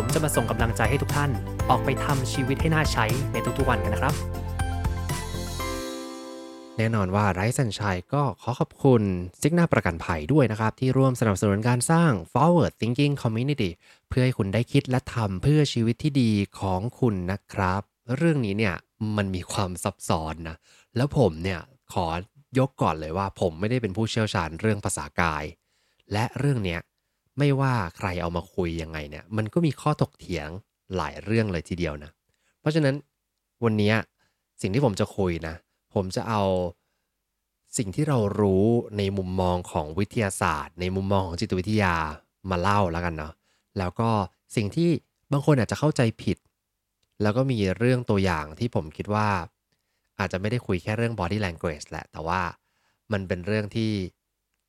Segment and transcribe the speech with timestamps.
[0.00, 1.30] ผมจะมาส่งกำลังใจให้ทุกท่าน
[1.70, 4.14] ออกไปทำชีวิตให้น่าใช้ในทุกๆวันกันนะครับ
[6.76, 9.02] แน่นอนว่าไร้สัญชัยก็ขอขอบคุณ
[9.40, 13.70] ซิกหน้าประกันภัยด้วยนะครับ ที่ร่วมสนับสนุนการสร้าง forward thinking community
[14.08, 17.82] เพื่อให้คุณได้คิดและทำเพื่อชีวิตที่ดีของคุณนะครับ
[18.16, 18.74] เรื่องนี้เนี่ย
[19.16, 20.56] มันมีความซับซ้อนนะ
[20.96, 21.60] แล้วผมเนี่ย
[21.92, 22.06] ขอ
[22.58, 25.44] ยกก่อนเลยว่าผมไม่ได้เป็นผู้เชี่ยวชาญเรื่องภาษากาย
[26.12, 26.80] และเรื่องเนี้ย
[27.38, 30.48] ไม่ว่าใครเอามาคุยยังไงเนี่ย มันก็มีข้อถกเถียง
[30.96, 32.10] หลายเรื่องเลยทีเดียวนะ
[32.60, 32.94] เพราะฉะนั้น
[33.64, 33.92] วันนี้
[34.62, 35.54] สิ่งที่ผมจะคุยนะ
[35.94, 36.42] ผมจะเอา
[37.78, 38.64] สิ่งที่เรารู้
[38.98, 41.94] ในมุมมองของวิทยาศาสตร์ ในมุมมองของจิตวิทยา
[42.50, 43.32] มาเล่าแล้วกันเนาะ
[43.78, 44.08] แล้วก็
[44.56, 44.90] สิ่งที่
[45.32, 46.38] บางคนอาจจะเข้าใจผิด
[47.22, 49.28] แล้วก็มีเรื่องตัวอย่างที่ผมคิดว่า
[50.18, 52.40] อาจจะไม่ได้คุยแค่เรื่อง body language แหละ แต่ว่า
[53.12, 53.92] มันเป็นเรื่องที่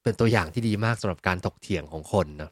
[0.03, 2.51] เป็นตัวอย่างที่ดีมากสำหรับการถกเถียงของคนเนาะ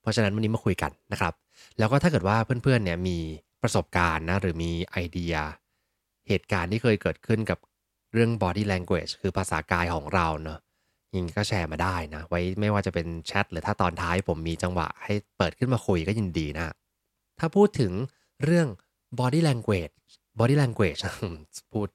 [0.00, 1.34] เพราะฉะนั้นวันนี้มาคุยกันนะครับ
[1.78, 3.18] แล้วก็ถ้าเกิดว่าเพื่อนๆเนี่ยมี
[3.62, 5.34] ประสบการณ์นะหรือมีไอเดีย
[6.28, 7.58] เหตุการณ์ที่เคยเกิดขึ้นกับ
[8.12, 10.58] เรื่อง body language คือภาษากายของเราเนาะ
[11.14, 16.74] ยิงก็แชร์มาได้นะ ไว้ไม่ว่าจะเป็นแชทหรือถ้าตอนท้ายผมมีจังหวะให้เปิดขึ้นมาคุยก็ยินดีนะ
[17.38, 17.92] ถ้าพูดถึง
[18.44, 18.68] เรื่อง
[19.20, 19.94] body language
[20.40, 21.00] body language
[21.72, 21.88] พูด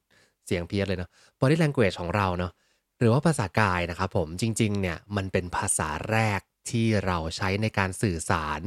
[0.46, 1.10] เสียงเพี้ยนเลยเนาะ
[1.40, 2.52] body language ของเราเนาะ
[2.98, 8.60] หรือว่าภาษากายนะครับผมจริงๆเนี่ยมันเป็นภาษาแรก ที่เราใช้ในการสื่อสาร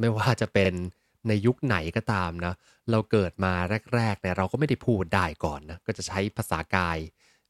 [0.00, 0.72] ไม่ว่าจะเป็น
[1.28, 2.54] ในยุคไหนก็ตามนะ
[2.90, 3.52] เราเกิดมา
[3.94, 6.98] แรกๆเนี่ยเราก็ไม่ได้พูดได้ก่อนนะ ก็จะใช้ภาษากาย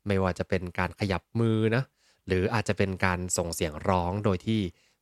[0.07, 1.85] ไม่ว่าจะเป็นการขยับมือนะ
[2.27, 4.61] หรืออาจจะเป็นการส่งเสียงร้องโดยที่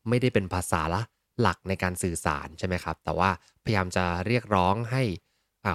[0.09, 1.03] ไม่ได้เป็นภาษาละ
[1.41, 3.31] หลักในการสื่อสารใช่ไหมครับ แต่ว่า
[3.65, 5.03] พยายามจะเรียกร้องให้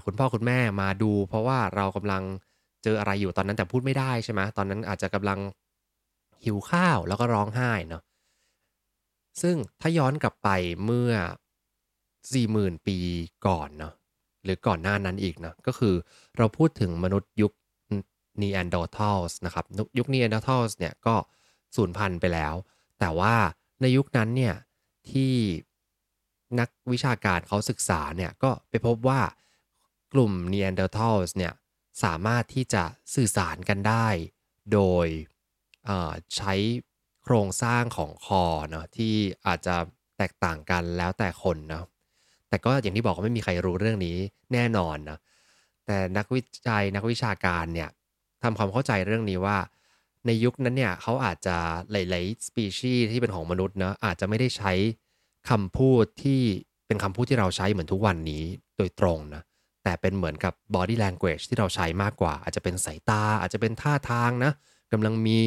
[0.05, 2.23] คุณพ่อคุณแม่มาดู เพราะว่าเรากำลัง
[2.83, 5.39] เจออะไรอยู่ตอนนั้นแต่พูดไม่ได้ใช่ไหมตอนนั้นอาจจะกำลัง
[6.45, 8.01] หิวข้าวแล้วก็ร้องไห้เนาะ
[9.41, 10.49] ซึ่งถ้าย้อนกลับไป
[10.85, 11.11] เมื่อ
[11.95, 12.97] 40,000 ปี
[13.47, 13.93] ก่อนเนาะ
[14.43, 15.95] หรือก่อนหน้านั้นอีกนะก็คือ
[16.37, 17.53] เราพูดถึงมนุษย์ยุค
[18.41, 19.65] Neanderthals นะครับ
[19.97, 21.15] ยุค Neanderthals เนี่ยก็
[21.75, 22.53] สูญพันธุ์ไปแล้ว
[22.99, 23.35] แต่ว่า
[23.81, 24.55] ในยุคนั้นเนี่ย
[25.11, 25.33] ที่
[26.59, 29.21] นักวิชาการเขาศึกษาเนี่ยก็ไปพบว่า
[30.13, 31.53] กลุ่ม Neanderthals เนี่ย
[32.03, 32.83] สามารถที่จะ
[33.15, 34.07] สื่อสารกันได้
[34.73, 35.07] โดย
[36.35, 36.53] ใช้
[37.23, 39.13] โครงสร้างของคอเนาะที่
[39.47, 39.75] อาจจะ
[40.17, 41.85] แตกต่างกันแล้วแต่คนเนาะ
[42.49, 44.17] แต่ก็อย่างที่บอกว่าไม่มีใครรู้เรื่องนี้
[44.53, 45.17] แน่นอนนะ
[45.85, 47.89] แต่นักวิจัยนักวิชาการเนี่ย
[48.43, 49.57] ทำความเข้าใจเรื่องนี้ว่า
[50.25, 51.55] ในยุคนั้นเนี่ยเขาอาจจะ
[51.91, 54.73] หลายๆสปีชีส์ที่เป็นของมนุษย์เนาะอาจจะไม่ได้ใช้
[55.49, 56.41] คำพูดที่
[56.87, 58.43] เป็นคำพูดที่เราใช้เหมือนทุกวันนี้
[58.77, 59.43] โดยตรงนะ
[59.83, 64.51] แต่เป็นเหมือนกับ body language ที่เราใช้มากกว่า อาจจะเป็นสายตาอาจจะเป็นท่าทางนะ
[64.91, 65.39] กำลังมี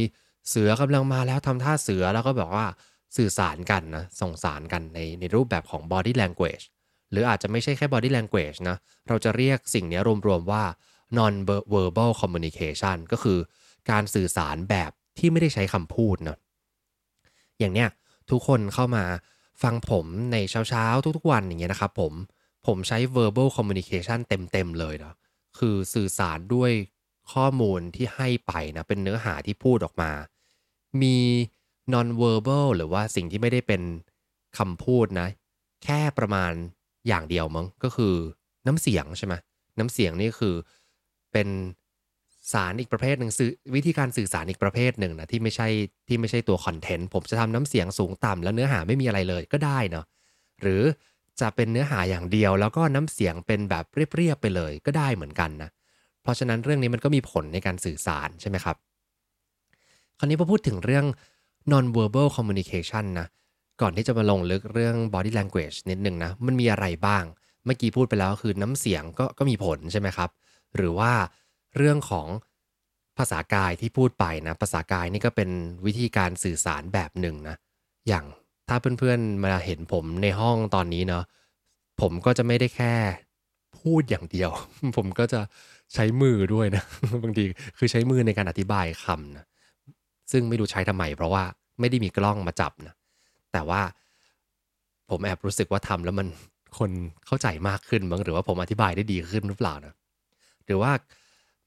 [0.49, 2.67] เสือกำลังมาแล้วทำท่าเสือแล้วก็บอกว่า
[3.17, 6.65] สื่อสารกันนะส่งสารกันในในรูปแบบของ body language
[7.11, 8.77] หรืออาจจะไม่ใช่แค่ body language นะ
[9.09, 10.65] เราจะเรียกสิ่งนี้รวมๆว่า
[11.19, 11.35] non
[11.73, 13.39] verbal communication ก็คือ
[13.91, 16.39] การสื่อสารแบบที่ไม่ได้ใช้คำพูดนะ
[17.59, 17.89] อย่างเนี้ย
[18.31, 19.05] ทุกคนเข้ามา
[19.63, 22.13] ฟังผมในเช้าๆ ทุกๆวันอย่างเงี้ยนะครับผม
[22.67, 25.15] ผมใช้ verbal communication เต็มๆเลยนะ
[25.59, 26.73] คือสื่อสารด้วย
[27.33, 30.11] ข้อมูลที่ให้ไปนะเป็นเนื้อหาที่พูดออกมา
[31.03, 31.17] มี
[31.93, 33.83] non verbal หรือว่าสิ่งที่ไม่ได้เป็น
[34.59, 35.29] คำพูดนะ
[35.85, 36.53] แค่ประมาณ
[37.09, 38.15] อย่างเดียวมั้งก็คือ
[38.67, 39.35] น้ำเสียงใช่ไหม
[39.79, 40.55] น้ำเสียงนี่คือ
[41.33, 41.49] เป็น
[42.53, 45.69] สารอีกประเภทหนึ่งสื่อวิธีการสื่อสารอีกประเภทหนึ่งนะที่ไม่ใช่
[46.09, 50.05] ที่ไม่ใช่ตัวคอนเทนต์ผมจะทำน้ำเสียงสูงต่ำแล้วเนื้อหาไม่มีอะไรเลยก็ได้เนาะ
[50.61, 50.83] หรือ
[51.41, 55.71] จะเป็นเนื้อหาอย่างเดียว แล้วก็น้ำเสียงเป็นแบบเรียบๆไปเลยก็ได้เหมือนกันนะ
[56.23, 58.77] เพราะฉะนั้นเรื่องนี้มันก็มีผลในการสื่อสารใช่ไหมครับ
[60.19, 61.05] คราวนี้พอพูดถึงเรื่อง
[61.73, 63.27] non verbal communication นะ
[63.81, 67.25] ก่อนที่จะมาลงลึกเรื่อง body language นิดนึงนะ มันมีอะไรบ้าง
[67.65, 70.31] เมื่อกี้พูดไปแล้วคือน้ำเสียงก็ก็มีผลใช่ไหมครับ
[70.77, 71.13] หรือว่า
[71.77, 72.29] เรื่องของ
[73.19, 75.51] ภาษากายที่พูดไปนะ ภาษากายนี่ก็เป็น
[75.87, 77.57] วิธีการสื่อสารแบบหนึ่งนะ
[78.09, 78.25] อย่าง
[78.69, 81.25] ถ้าเพื่อนๆมาเห็นผมในห้องตอนนี้เนาะ
[82.01, 82.95] ผมก็จะไม่ได้แค่
[83.81, 84.51] พูดอย่างเดียว
[84.97, 85.41] ผมก็จะ
[85.95, 86.85] ใช้มือด้วยนะ
[87.23, 87.45] บางที
[87.79, 89.45] คือใช้มือในการอธิบายคำนะ
[90.33, 91.45] ซึ่งไม่รู้ใช้ทำไมเพราะว่า
[91.81, 92.95] ไม่ได้มีกล้องมาจับนะ
[93.53, 93.83] แต่ว่า
[95.11, 96.29] ผมแอบรู้สึกว่าทำแล้วมัน
[96.79, 96.91] คน
[97.27, 99.95] เข้าใจมากขึ้นมั้งหรือว่าผมอธิบายได้ดีขึ้นหรือเปล่านะ
[100.65, 100.93] หรือว่า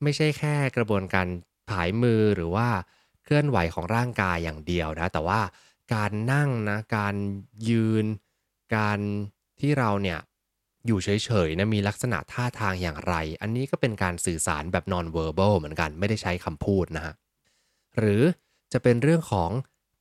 [0.03, 1.27] ไม่ใช่แค่กระบวนการ
[1.69, 2.67] ผายมือหรือว่า
[3.23, 5.39] เคลื่อนไหวของร่างกายอย่างเดียวนะ แต่ว่า
[5.93, 7.15] การนั่งนะการ
[7.69, 8.05] ยืน
[8.75, 8.99] การ
[9.59, 10.19] ที่เราเนี่ย
[10.87, 11.09] อยู่เฉ
[11.47, 17.13] ยๆนะมีลักษณะท่าทางอย่างไร อันนี้ก็เป็นการสื่อสารแบบ non verbal เหมือนกันไม่ได้ใช้คำพูดนะฮะ
[17.99, 18.23] หรือ
[18.73, 19.49] จะเป็นเรื่องของ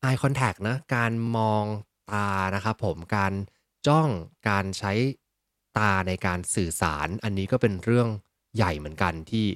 [0.05, 1.65] eye contact นะ การมอง
[2.13, 3.33] ตานะครับผม การ
[3.87, 4.09] จ้อง
[4.49, 4.93] การใช้
[5.79, 8.09] ตาในการสื่อสาร อันนี้ก็เป็นเรื่อง
[8.57, 9.47] ใหญ่เหมือนกันที่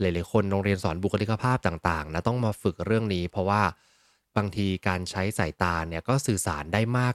[0.00, 3.62] หลายๆคนโรงเรียนสอนบุคลิกภาพต่างๆนะต้องมาฝึกเรื่องนี้ เพราะว่า
[4.36, 7.14] บางทีการใช้สายตาเนี่ยก็สื่อสารได้มาก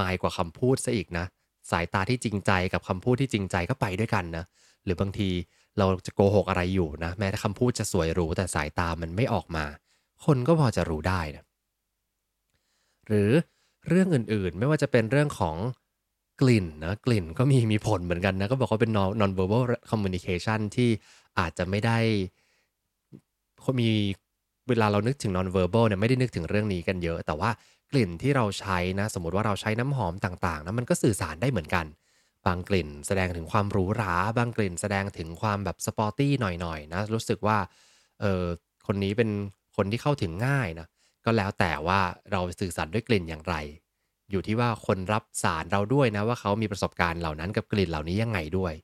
[0.00, 1.26] มายกว่าคำพูดซะอีกนะ
[1.70, 4.44] สายตาที่จริงใจกับคำพูดที่จริงใจก็ไปด้วยกันนะ
[4.84, 5.30] หรือบางที
[5.78, 9.64] เราจะโกหกอะไรอยู่นะ แม้แต่คำพูดจะสวยหรูแต่สายตามันไม่ออกมา
[10.24, 11.44] คนก็พอจะรู้ได้นะ
[13.06, 13.30] หรือ
[13.88, 15.56] เรื่องอื่นๆ ไม่ว่าจะเป็นเรื่องของ
[16.40, 20.90] กลิ่นนะกลิ่นก็มีมีผลเหมือนกันนะ ก็บอกว่าเป็น non verbal communication ที่
[21.38, 21.98] อาจจะไม่ได้
[23.80, 23.90] มี
[24.68, 27.50] เวลาเรานึกถึง non verbal เนี่ยไม่ได้นึกถึงเรื่องนี้กันเยอะ แต่ว่า
[27.92, 31.86] กลิ่นที่เราใช้นะ สมมติว่าเราใช้น้ำหอมต่างๆนะมันก็สื่อสารได้เหมือนกัน
[32.46, 37.58] บางกลิ่นแสดงถึงความหรูหรา บางกลิ่นแสดงถึงความแบบสปอร์ตี้หน่อยๆนะรู้สึกว่า
[38.20, 38.44] เออ
[38.86, 39.30] คนนี้เป็น
[39.78, 40.88] คนที่เข้าถึงง่ายนะ
[41.24, 42.00] ก็แล้วแต่ว่า
[42.32, 43.54] เราสื่อสารด้วยกลิ่นอย่างไร
[44.30, 48.74] อยู่ที่ว่าคนรับสารเราด้วยนะว่าเขามีประสบการณ์เหล่านั้นกับกลิ่นเหล่านี้ยังไงด้วย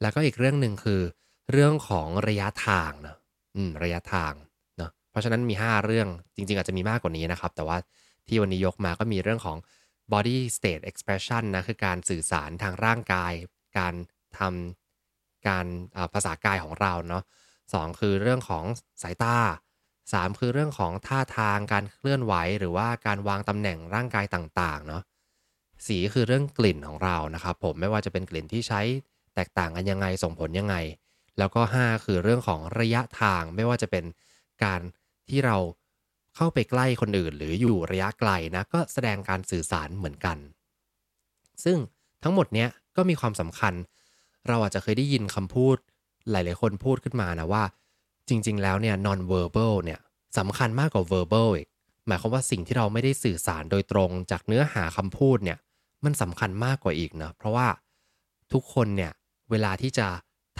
[0.00, 1.00] แล้วก็อีกเรื่องหนึ่งคือ
[1.52, 3.16] เรื่องของระยะทางนะ
[3.56, 4.32] อืมระยะทาง
[4.78, 7.76] เนาะเพราะฉะนั้นมี 5 เรื่องจริง ๆ อาจจะมีมากกว่านี้นะครับ แต่ว่า
[8.28, 9.56] ที่วันนี้ยกมาก็มีเรื่องของ
[10.12, 13.32] body state expression นะคือการสื่อสารทางร่างกาย
[13.78, 13.94] การ
[14.38, 15.66] ทำการ
[16.14, 17.22] ภาษากายของเราเนาะ
[17.72, 18.64] สคือเรื่องของ
[19.02, 19.36] สายตา
[20.10, 25.02] 3 คือเรื่องของท่าทางการเคลื่อนไหว หรือว่าการวางตำแหน่งร่างกายต่างๆเนาะ
[25.86, 28.80] สีคือเรื่องกลิ่นของเรานะครับผมไม่ว่าจะเป็นกลิ่นที่ใช้
[29.34, 30.76] แตกต่างกันยังไงส่งผลยังไง
[31.38, 34.04] แล้วก็ 5 คือเรื่องของระยะทางไม่ว่าจะเป็น
[34.64, 34.80] การ
[35.28, 35.56] ที่เรา
[36.36, 40.38] เข้าไปใกล้คนอื่น หรืออยู่ระยะไกลนะก็แสดงการสื่อสารเหมือนกัน
[41.64, 41.78] ซึ่ง
[42.22, 43.74] ทั้งหมดเนี้ยก็มีความสำคัญ
[44.48, 45.76] เราอาจจะเคยได้ยินคำพูด
[46.30, 47.64] หลาย ๆ คนพูดขึ้นมานะว่า
[48.28, 50.00] จริง ๆ แล้วเนี่ย non verbal เนี่ย
[50.38, 51.68] สำคัญมากกว่า verbal อีก
[52.06, 55.58] หมายความว่าสิ่งที่เราไม่ได้สื่อสารโดยตรงจากเนื้อหาคำพูดเนี่ย
[56.04, 57.68] มันสำคัญมากกว่าอีกนะเพราะว่า
[58.52, 59.12] ทุกคนเนี่ย
[59.50, 60.08] เวลาที่จะ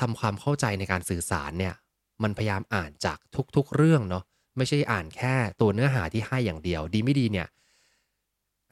[0.00, 1.75] ทำความเข้าใจในการสื่อสารเนี่ย
[2.23, 3.19] มันพยายามอ่านจาก
[3.56, 4.25] ทุกๆเรื่องเนาะ
[4.56, 7.49] ไม่ใช่อ่านแค่ตัวเนื้อหาที่ให้อย่างเดียว ดีไม่ดีเนี่ย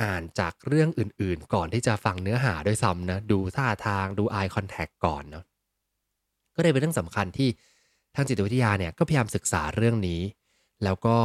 [0.02, 5.44] อ่านจากเรื่องอื่นๆ ก่อนที่จะฟังเนื้อหาด้วยซ้ำนะดูท่าทางดู eye contact ก่อนเนาะ
[6.56, 10.20] ก็เลยเป็นเรื่องสำคัญที่างจิตวิทยาเนี่ยก็พยายามศึกษาเรื่องนี้
[10.84, 11.16] แล้วก็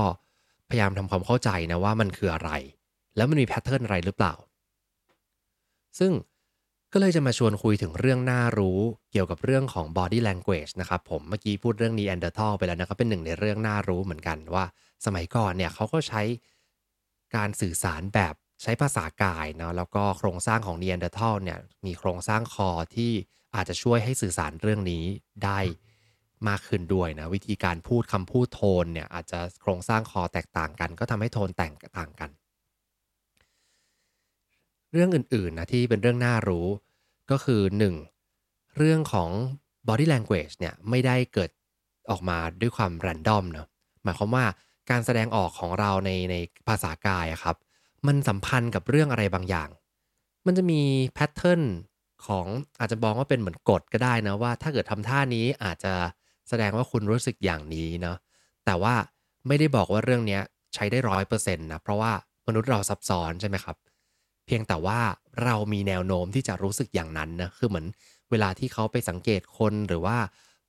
[0.70, 2.52] พยายามทำความเข้าใจนะว่ามันคืออะไร
[3.16, 4.34] แล้วมันมีแพทเทิร์นอะไรหรือเปล่า
[6.00, 6.12] ซึ่ง
[6.94, 8.80] ก็เลยจะมาชวนคุยถึงเรื่องน่ารู้
[9.12, 14.66] เกี่ยวกับเรื่องของ body language นะครับผมเมื่อกี้พูดเรื่อง Neanderthal ไปแล้วนะครับเป็นหนึ่งในเรื่องน่ารู้เหมือนกันว่า
[15.06, 16.22] สมัยก่อนเนี่ยเขาก็ใช้
[17.36, 23.12] การสื่อสารแบบใช้ภาษากายเนาะแล้วก็โครงสร้างของ Neanderthal เนี่ยมีโครงสร้างคอที่
[23.56, 25.04] อาจจะช่วยให้สื่อสารเรื่องนี้
[25.44, 25.60] ได้
[26.50, 32.30] มากขึ้นด้วยนะวิธีการพูดคำพูดโทนเนี่ยอาจจะโครงสร้างคอแตกต่างกัน ก็ทำให้โทนแตกต่างกัน
[34.92, 36.68] เรื่องอื่นๆนะที่เป็นเรื่องน่ารู้
[37.32, 37.62] ก็คือ
[38.20, 38.78] 1.
[38.78, 39.30] เรื่องของ
[39.88, 41.50] body language เนี่ยไม่ได้เกิด
[42.10, 43.68] ออกมาด้วยความ random เนาะ
[44.04, 44.46] หมายความว่า
[44.90, 46.36] การแสดงออกของเราในใน
[46.68, 47.56] ภาษากายครับ
[48.08, 49.70] มันสัมพันธ์กับเรื่องอะไรบางอย่าง
[50.46, 50.82] มันจะมี
[51.14, 51.62] แพทเทิร์น
[52.28, 52.46] ของ
[52.80, 55.94] อาจจะบอกว่าเป็นเหมือนกฎก็ได้นะว่าถ้าเกิดทำท่านี้อาจจะ
[56.50, 58.18] แสดงว่าคุณรู้สึกอย่างนี้เนาะ
[58.66, 58.94] แต่ว่า
[59.48, 60.40] ไม่ได้บอกว่าเรื่องนี้
[60.74, 62.12] ใช้ได้ร้อยเปอร์เซ็นต์นะเพราะว่า
[62.48, 63.78] มนุษย์เราซับซ้อนใช่ไหมครับ
[64.46, 65.00] เพียงแต่ว่า
[65.44, 67.86] เรามีแนวโน้มที่จะรู้สึกอย่างนั้นนะคือเหมือน
[68.32, 70.18] เวลาที่เขาไปสังเกตคนหรือว่า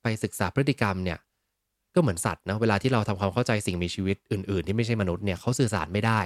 [0.01, 1.19] ไปศึกษาพฤติกรรมเนี่ย
[1.93, 6.19] ก็เหมือนสัตว์นะเวลาที่เราทำความเข้าใจสิ่งมีชีวิตอื่น ๆ ที่ไม่ใช่มนุษย์เนี่ยเขาสื่อสารไม่ได้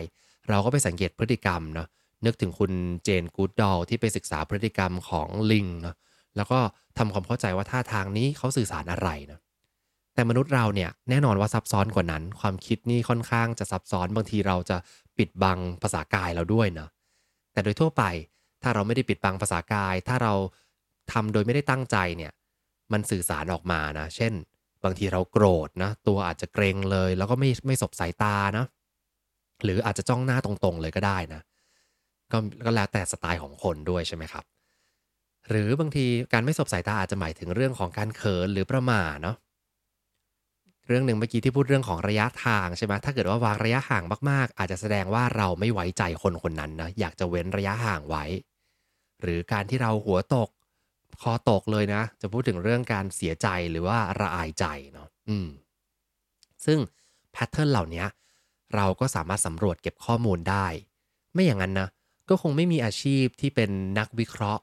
[0.50, 1.88] เราก็ไปสังเกตพฤติกรรมเนาะ
[2.26, 2.72] นึกถึงคุณ
[3.04, 5.96] เจนกูดดอลที่ไปศึกษาพฤติกรรมของลิงเนาะ
[6.38, 6.60] แล้วก็
[6.98, 9.40] ทำความเข้าใจว่าท่าทางนี้เขาสื่อสารอะไรนะ
[10.14, 14.78] แต่มนุษย์เราเนี่ยแน่นอนว่าซับซ้อนกว่านั้น ความคิดนี่ค่อนข้างจะซับซ้อนบางทีเราจะ
[15.18, 16.90] ปิดบังภาษากายเราด้วยเนาะ
[17.54, 18.04] แต่โดยทั่วไป
[18.62, 20.34] ถ้าเราไม่ได้ปิดบังภาษากาย ถ้าเรา
[21.12, 22.32] ทำโดยไม่ได้ตั้งใจเนี่ย
[22.92, 24.34] มันสื่อสารออกมานะ เช่น
[24.84, 28.66] บางทีเราโกรธนะ ตัวอาจจะเกรงเลย แล้วก็ไม่ไม่สบสายตานะ
[29.64, 31.42] หรืออาจจะจ้องหน้าตรงๆเลยก็ได้นะ
[32.32, 34.44] ก็ก็แล้วแต่สไตล์ของคนด้วยใช่ไหมครับ
[35.50, 39.36] หรือบางทีการไม่สบสายตาอาจจะหมายถึงเรื่องของการเขินหรือประมาเนาะ
[40.88, 48.24] เรื่องหนึ่งเมื่อกี้ที่พูดเรื่องของระยะทางใช่ไหมถ้าเกิดว่าวางระยะห่างมากๆ อาจจะแสดงว่าเราไม่ไว้ใจคนคนนั้นนะอยากจะเว้นระยะห่างไว้
[49.22, 50.50] หรือการที่เราหัวตก
[51.22, 55.48] คอตกเลยนะ จะพูดถึงเรื่องการเสียใจหรือว่าระอายใจเนาะอืม
[56.66, 56.80] ซึ่ง
[57.32, 58.06] แพทเทิร์นเหล่านี้
[58.76, 60.68] เราก็สามารถสำรวจเก็บข้อมูลได้
[61.34, 61.90] ไม่อย่างนั้นนะ
[62.30, 63.70] ก็คงไม่มีอาชีพที่เป็น
[64.00, 64.62] นักวิเคราะห์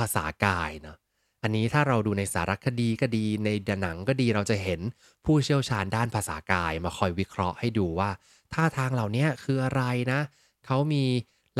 [0.00, 0.96] ภาษากายเนาะ
[1.42, 3.48] อันนี้ถ้าเราดูในสารคดีก็ดีใน
[3.82, 4.80] หนังก็ดีเราจะเห็น
[5.24, 8.10] ผู้เชี่ยวชาญด้านภาษากายมาคอยวิเคราะห์ให้ดูว่า
[8.52, 10.20] ท่าทางเหล่านี้คืออะไรนะ
[10.66, 11.04] เขามี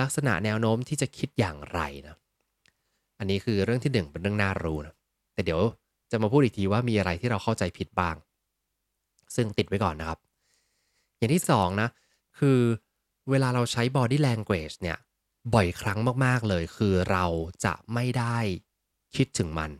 [0.00, 2.16] ลักษณะแนวโน้มที่จะคิดอย่างไรนะ
[3.18, 4.94] อันนี้คือเรื่องที่หนึ่งเป็นเรื่องน่ารู้นะ
[5.34, 5.60] แต่เดี๋ยว
[6.10, 8.16] จะมาพูดอีกทีว่ามีอะไรที่เราเข้าใจผิดบ้าง
[9.34, 10.18] ซึ่งติดไว้ก่อนนะครับ
[11.18, 11.88] อย่างที่สองนะ
[12.38, 12.58] คือ
[13.30, 14.98] เวลาเราใช้ body language เนี่ย
[15.54, 17.24] บ่อยครั้งมากๆเลย คือเรา
[17.64, 18.38] จะไม่ได้
[19.16, 19.70] คิดถึงมัน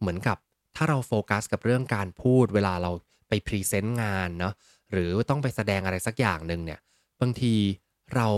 [0.00, 0.36] เหมือนกับ
[0.76, 2.90] ถ้าเราโฟกัสกับเรื่องการพูดเวลาเรา
[3.28, 4.54] ไป present งานเนาะ
[4.92, 6.80] หรือต้องไปแสดงอะไรสักอย่างหนึ่งเนี่ย
[7.20, 7.54] บางที
[8.14, 8.28] เรา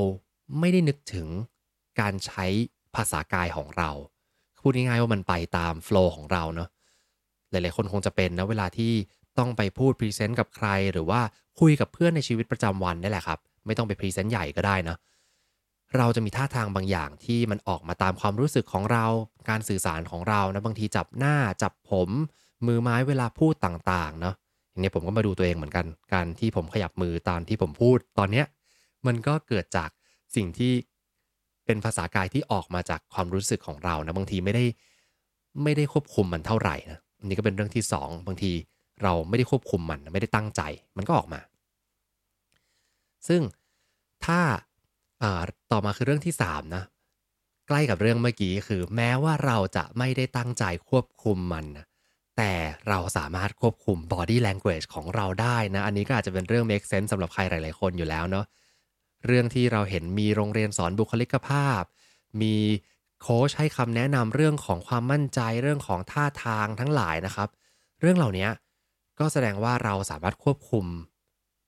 [0.61, 1.29] ไม่ได้นึกถึง
[2.01, 2.47] การใช้
[2.97, 3.91] ภาษากายของเรา
[4.63, 6.69] พูดง่ายๆว่ามันไปตาม flow ของเราเนาะ
[7.51, 8.93] หลายๆคนคงจะเป็นนะเวลาที่
[9.39, 11.21] ต้องไปพูด present กับใคร หรือว่า
[11.61, 14.97] คุยกับเพื่อนในชีวิตประจำวันนี่แหละครับ ไม่ต้องไป present ใหญ่ก็ได้นะ
[15.97, 19.07] เราจะมีท่าทางบางอย่างที่มันออกมาตามความรู้สึกของเรา
[19.49, 22.09] การสื่อสารของเรานะบางทีจับหน้าจับผม
[22.67, 24.35] มือไม้เวลาพูดต่างๆเนาะ
[24.71, 28.47] อย่างนี้ผมก็มาดูตัวเองเหมือนกัน การที่ผมขยับมือตอนที่ผมพูดตอนเนี้ย
[29.07, 29.91] มันก็เกิดจาก
[30.37, 30.73] สิ่งที่
[31.67, 34.65] เป็นภาษากายที่ออกมาจากความรู้สึกของเรานะบางทีไม่ได้
[35.63, 38.53] ไม่ได้ควบคุมมันเท่าไหร่นะอันนี้ก็เป็นเรื่องที่ 2 บางที
[39.03, 40.63] เราไม่ได้ควบคุมมันไม่ได้ตั้งใจ
[40.97, 41.41] มันก็ออกมา
[43.29, 43.43] ซึ่ง
[44.27, 44.41] ถ้า
[45.71, 46.85] ต่อมาคือเรื่องที่3นะ
[47.69, 51.87] ใกล้กับเรื่องเมื่อกี้คือแม้ว่าเราจะไม่ได้ตั้งใจควบคุมมันนะ
[52.37, 52.53] แต่
[52.89, 58.45] เราสามารถควบคุม body language ของเราได้นะอันนี้ก็อาจจะเป็นเรื่อง make sense สำหรับใครหลาย ๆ คนอยู่แล้วเนาะ
[59.27, 61.83] เรื่องที่เราเห็นมีโรงเรียนสอนบุคลิกภาพ
[62.43, 62.57] มี
[63.23, 67.49] โค้ชให้คำแนะนำเรื่องของความมั่นใจเรื่องของท่าทางทั้งหลายนะครับ
[68.01, 68.49] เรื่องเหล่านี้
[69.19, 70.87] ก็แสดงว่าเราสามารถควบคุม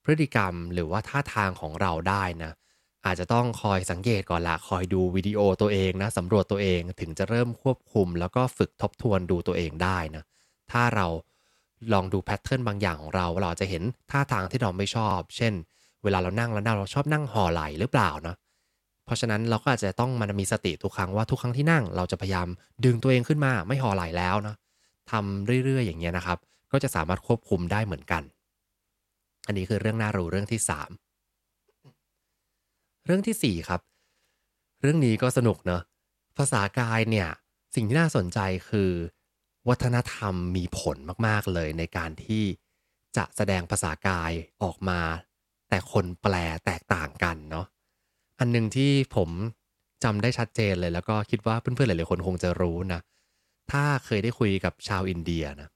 [0.04, 2.52] พฤติกรรมหรือว่าท่าทางของเราได้นะ
[3.06, 10.22] อาจจะต้องคอยสังเกตก่อนละคอยดูวิดีโอตัวเองนะสำรวจตัวเองถึงจะเริ่มควบคุม แล้วก็ฝึกทบทวนดูตัวเองได้นะ
[10.70, 11.06] ถ้าเรา
[11.92, 15.52] ลองดูแพทเทิร์นบางอย่างของเรา เราจะเห็นท่าทางที่เราไม่ชอบ เช่น
[16.02, 18.36] เวลาเรานั่งแล้วเราชอบนั่งห่อไหลหรือเปล่าเนาะ
[19.04, 22.48] เพราะฉะนั้นเราก็อาจจะต้องมันมีสติทุกครั้งว่าทุกครั้งที่นั่ง เราจะพยายาม
[22.84, 24.56] ดึงตัวเองขึ้นมาไม่ห่อไหลแล้วเนาะ
[25.10, 26.38] ทำเรื่อยๆ อย่างเงี้ยนะครับ
[26.72, 28.22] ก็จะสามารถควบคุมได้เหมือนกัน
[29.46, 31.01] อันนี้คือเรื่องน่ารู้เรื่องที่ 3
[33.04, 33.80] เรื่องที่ 4 ครับ
[34.80, 35.82] เรื่องนี้ก็สนุกเนอะ
[36.38, 37.28] ภาษากายเนี่ย
[37.74, 38.38] สิ่งที่น่าสนใจ
[38.70, 38.90] คือ
[39.68, 42.44] วัฒนธรรมมีผลมากๆเลยในการที่
[43.16, 44.32] จะแสดงภาษากาย
[44.62, 45.00] ออกมา
[45.68, 46.34] แต่คนแปล
[46.66, 47.66] แตกต่างกันเนาะ
[48.38, 49.30] อันหนึ่งที่ผม
[50.04, 53.00] จำได้ชัดเจนเลยแล้วก็คิดว่าเพื่อนๆหลายๆคนคงจะรู้นะ
[53.70, 55.68] ถ้าเคยได้คุยกับชาวอินเดียนะ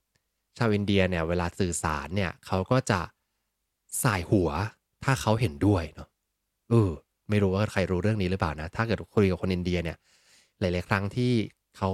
[0.59, 3.01] ชาวอินเดียเนี่ยเวลาสื่อสารเนี่ยเขาก็จะ
[4.03, 4.51] สายหัว
[5.05, 6.09] ถ้าเขาเห็นด้วยเนาะ
[6.71, 6.91] เออ
[7.31, 9.97] ไม่รู้ว่าใครรู้เรื่องนี้หรือเปล่านะ ถ้าเกิดคุยกับคนอินเดียเนี่ย
[10.61, 11.33] หลาย ๆ ครั้งที่
[11.77, 11.91] เขา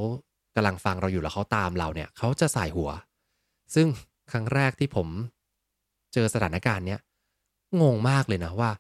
[0.55, 2.91] กำลังฟังเราอยู่แล้วเขาตามเราเนี่ย เขาจะสายหัว
[3.75, 3.87] ซึ่ง
[4.31, 5.09] ครั้งแรกที่ผม
[6.12, 7.01] เจอสถานการณ์เนี้ย
[7.83, 8.71] งงมากเลยนะว่า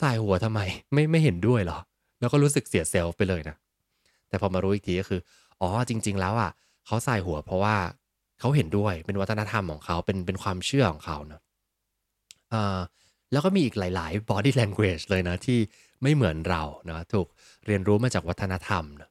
[0.00, 0.60] สายหัวทำไม
[0.92, 1.78] ไม่ไม่เห็นด้วยเหรอ
[2.20, 3.56] แล้วก็รู้สึกเสียเซลล์ไปเลยนะ
[4.28, 5.20] แต่พอมารู้อีกทีก็คือ
[5.60, 6.50] อ๋อจริง ๆ แล้วอะ
[6.86, 7.76] เขาสายหัวเพราะว่า
[8.40, 11.40] เขาเห็นด้วยเป็นวัฒนธรรมของเขาเป็นเป็นความเชื่อของเขาเนาะ
[13.32, 15.58] แล้วก็มีอีกหลาย ๆ body language เลยนะที่
[16.02, 17.28] ไม่เหมือนเรานะถูก
[17.66, 19.08] เรียนรู้มาจากวัฒนธรรมนะ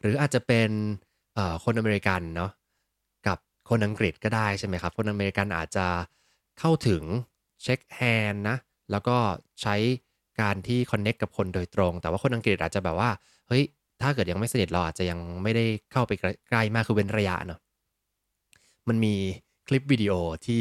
[0.00, 0.70] หรืออาจจะเป็น
[1.64, 2.50] คนอเมริกันเนาะ
[3.26, 3.38] กับ
[3.70, 5.86] คนอังกฤษก็ได้ใช่ไหมครับ คนอเมริกันอาจจะ
[6.60, 7.02] เข้าถึง
[7.62, 8.00] เช็คแฮ
[8.32, 8.56] นนะ
[8.90, 9.16] แล้วก็
[9.62, 9.76] ใช้
[10.40, 13.10] การที่คอนเน็กกับคนโดยตรง แต่ว่าคนอังกฤษอาจจะแบบว่า
[13.48, 13.62] เฮ้ย
[14.02, 16.12] ถ้าเกิดยังไม่สนิทเราอาจจะยังไม่ได้เข้าไป
[16.48, 17.60] ใกล้มากคือเว้นระยะเนาะ
[18.88, 19.14] มันมี
[19.68, 20.12] คลิปวิดีโอ
[20.46, 20.60] ที่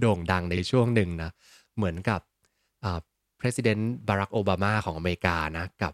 [0.00, 1.30] โด่งดังในช่วงหนึ่งนะ
[1.76, 2.20] เหมือนกับ
[3.40, 5.92] president บารักโอบามาของอเมริกานะกับ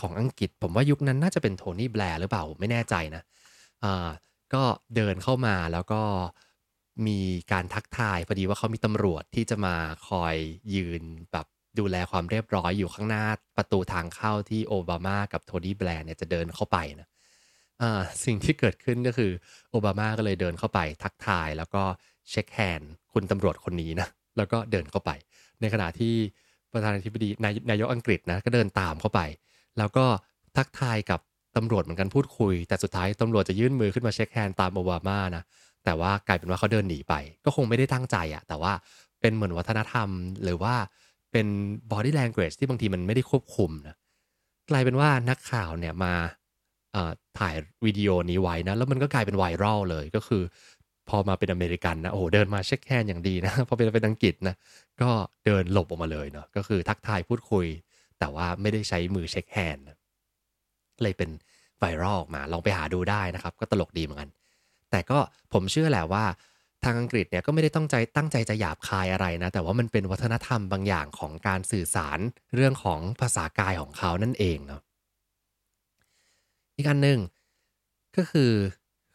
[0.00, 3.22] ของอังกฤษ ผมว่ายุคนั้นน่าจะเป็นโทนี่แบร์หรือเปล่าไม่แน่ใจนะ
[4.54, 4.62] ก็
[4.96, 6.02] เดินเข้ามาแล้วก็
[7.06, 7.20] มี
[7.52, 9.74] การทักทายพอดีว่าเขามีตำรวจที่จะมา
[10.08, 10.34] คอย
[10.74, 11.46] ยืนแบบ
[11.78, 13.24] ดูแลความเรียบร้อยอยู่ข้างหน้า
[13.56, 17.08] ประตูทางเข้าที่โอบามากับโทนี่แบร์เนี่ยจะเดินเข้าไปนะ
[18.24, 19.30] สิ่งที่เกิดขึ้นก็คือ
[19.70, 21.82] โอบามาก็เลยเดินเข้าไปทักทายแล้วก็
[22.30, 24.08] shake hand คุณตำรวจคนนี้นะ
[24.38, 25.10] แล้วก็เดินเข้าไป
[25.60, 26.14] ในขณะที่
[26.72, 29.20] ประธานาธิบดีนายนายกอังกฤษนะก็เดินตามเข้าไป
[29.78, 30.04] แล้วก็
[30.56, 31.20] ทักทายกับ
[31.56, 35.42] ตำรวจเหมือนกันพูดคุย แต่สุดท้ายตำรวจจะยื่นมือขึ้นมา shake hand ตามโอบามานะ
[35.84, 37.14] แต่ว่ากลายเป็นว่าเขาเดินหนีไป
[37.44, 38.72] ก็คงไม่ได้ตั้งใจอะแต่ว่า
[39.20, 40.08] เป็นเหมือนวัฒนธรรม
[40.44, 40.74] หรือว่า
[41.32, 41.46] เป็น
[41.92, 43.96] body language ที่บางทีมันไม่ได้ควบคุมนะ
[44.70, 46.12] กลายเป็นว่านักข่าวเนี่ยมา
[47.38, 47.54] ถ่าย
[47.84, 50.42] วิดีโอนี้ไว้นะแล้วมันก็กลายเป็นไวรัลเลยก็คือ
[51.08, 54.54] พอมาเป็นอเมริกันนะโอ้เดินมา shake hand อย่างดีนะพอเป็นเป็นอังกฤษนะ
[55.02, 55.10] ก็
[55.46, 57.66] เดินหลบออกมาเลยเนาะก็คือทักทายพูดคุย
[58.18, 59.78] แต่ว่าไม่ได้ใช้มือ shake hand
[61.02, 61.30] เลยเป็น
[61.78, 64.30] ไวรัลออกมาลองไปหาดูได้นะครับ ก็ตลกดีเหมือนกัน
[64.90, 65.18] แต่ก็
[65.52, 66.24] ผมเชื่อแหละว่า
[66.84, 72.18] ทางอังกฤษเนี่ยก็ไม่ได้ต้องใจตั้งใจจะหยาบคายอะไรนะ แต่ว่ามันเป็นวัฒนธรรมบางอย่างของการสื่อสาร
[72.54, 74.82] เรื่องของภาษากายของเขานั่นเองเนาะ
[76.76, 77.18] อีกอันหนึ่ง
[78.16, 78.52] ก็คือ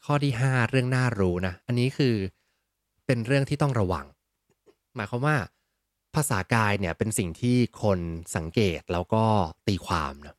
[0.05, 2.15] ข้อที่ 5 เรื่องน่ารู้นะ อันนี้คือ
[3.05, 4.05] เป็นเรื่องที่ต้องระวัง
[4.95, 5.37] หมายความว่า
[6.15, 7.99] ภาษากายเนี่ยเป็นสิ่งที่คน
[8.35, 9.23] สังเกตแล้วก็
[9.67, 10.35] ตีความนะ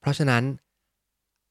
[0.00, 0.42] เพราะฉะนั้น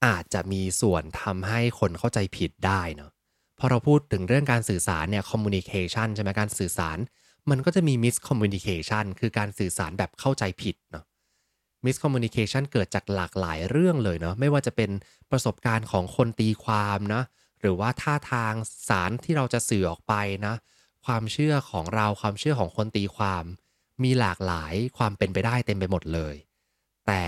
[0.05, 3.11] อาจจะมีส่วนทำให้คนเข้าใจผิดได้เนาะ
[3.59, 6.97] พอเราพูดถึงเรื่องการสื่อสารเนี่ย communication ใช่ไหมการสื่อสาร
[7.49, 11.05] มันก็จะมี miscommunication คือการสื่อสารแบบเข้าใจผิดเนาะ
[11.85, 14.89] miscommunication เกิดจากหลากหลายเรื่องเลยเนาะไม่ว่าจะเป็น
[15.31, 17.23] ประสบการณ์ของคนตีความนะ
[17.65, 18.53] หรือว่าท่าทาง
[18.89, 20.13] สารที่เราจะสื่อออกไป
[20.45, 20.55] นะ
[21.05, 23.45] ความเชื่อของเราความเชื่อของคนตีความ
[24.03, 26.35] มีหลากหลายความเป็นไปได้เต็มไปหมดเลย
[27.07, 27.23] แต่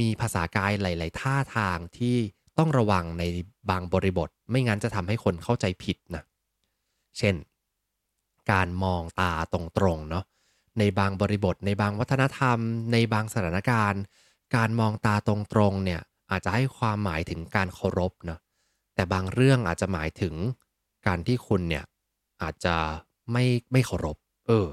[0.00, 2.16] มีภาษากายหลาย ๆ ท่าทางที่
[2.58, 3.24] ต้องระวังใน
[3.70, 6.24] บางบริบท ไม่งั้นจะทำให้คนเข้าใจผิดนะ
[7.18, 7.34] เช่น
[8.52, 10.24] การมองตาตรงๆเนาะ
[10.78, 12.58] ในบางบริบท ในบางวัฒนธรรม
[12.92, 14.02] ในบางสถานการณ์
[14.56, 16.00] การมองตาตรงๆเนี่ย
[16.30, 18.40] อาจจะให้ความหมายถึงการเคารพเนาะ
[18.94, 20.34] แต่บางเรื่องอาจจะหมายถึง
[21.06, 21.84] การที่คุณเนี่ย
[22.42, 22.76] อาจจะ
[23.32, 24.66] ไม่ไม่เคารพ เออ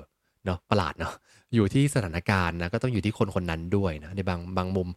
[0.45, 1.13] เนาะประหลาดเนาะ
[1.55, 4.89] อยู่ที่สถานการณ์นะ ก็ต้องอยู่ที่คนคนนั้นด้วยนะ ในบางบางมุม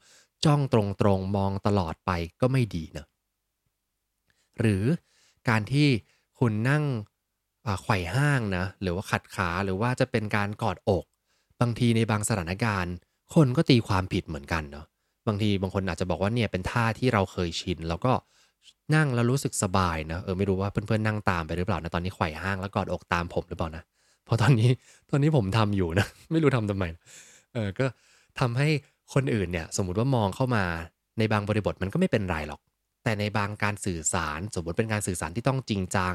[0.44, 0.80] จ้องตร
[1.16, 2.10] งๆ มองตลอดไป
[2.40, 3.06] ก็ไม่ดีนะ
[4.60, 4.84] หรือ
[5.48, 5.88] การที่
[6.38, 6.84] คุณนั่ง
[7.82, 11.04] ไขว่ห้างนะ หรือว่าขัดขา หรือว่าจะเป็นการกอดอก
[11.60, 12.94] บางทีในบางสถานการณ์
[13.34, 14.86] คนก็ตีความผิดเหมือนกันเนาะ
[15.26, 18.12] บางทีบางคนอาจจะบอกว่าเนี่ยเป็นท่าที่เราเคยชิน แล้วก็
[18.94, 23.82] นั่งแล้วรู้สึกสบายนะเออไม่รู้ว่าเพื่อนๆนั่งตามไปหรือเปล่านะตอนนี้ไขว่ห้างแล้วกอดอกตามผมหรือเปล่านะ
[24.24, 24.70] เพราะตอนนี้
[25.10, 26.84] ตอนนี้ผมทำอยู่นะไม่รู้ทำทำไม
[27.54, 27.86] เออก็
[28.40, 28.68] ทำให้
[29.14, 30.64] คนอื่นเนี่ยสมมติว่ามองเข้ามา
[31.18, 32.60] ในบางบริบทมันก็ไม่เป็นไรหรอก
[33.04, 36.14] แต่ในบางการสื่อสารสมมติเป็นการสื่อสารที่ต้องจริงจัง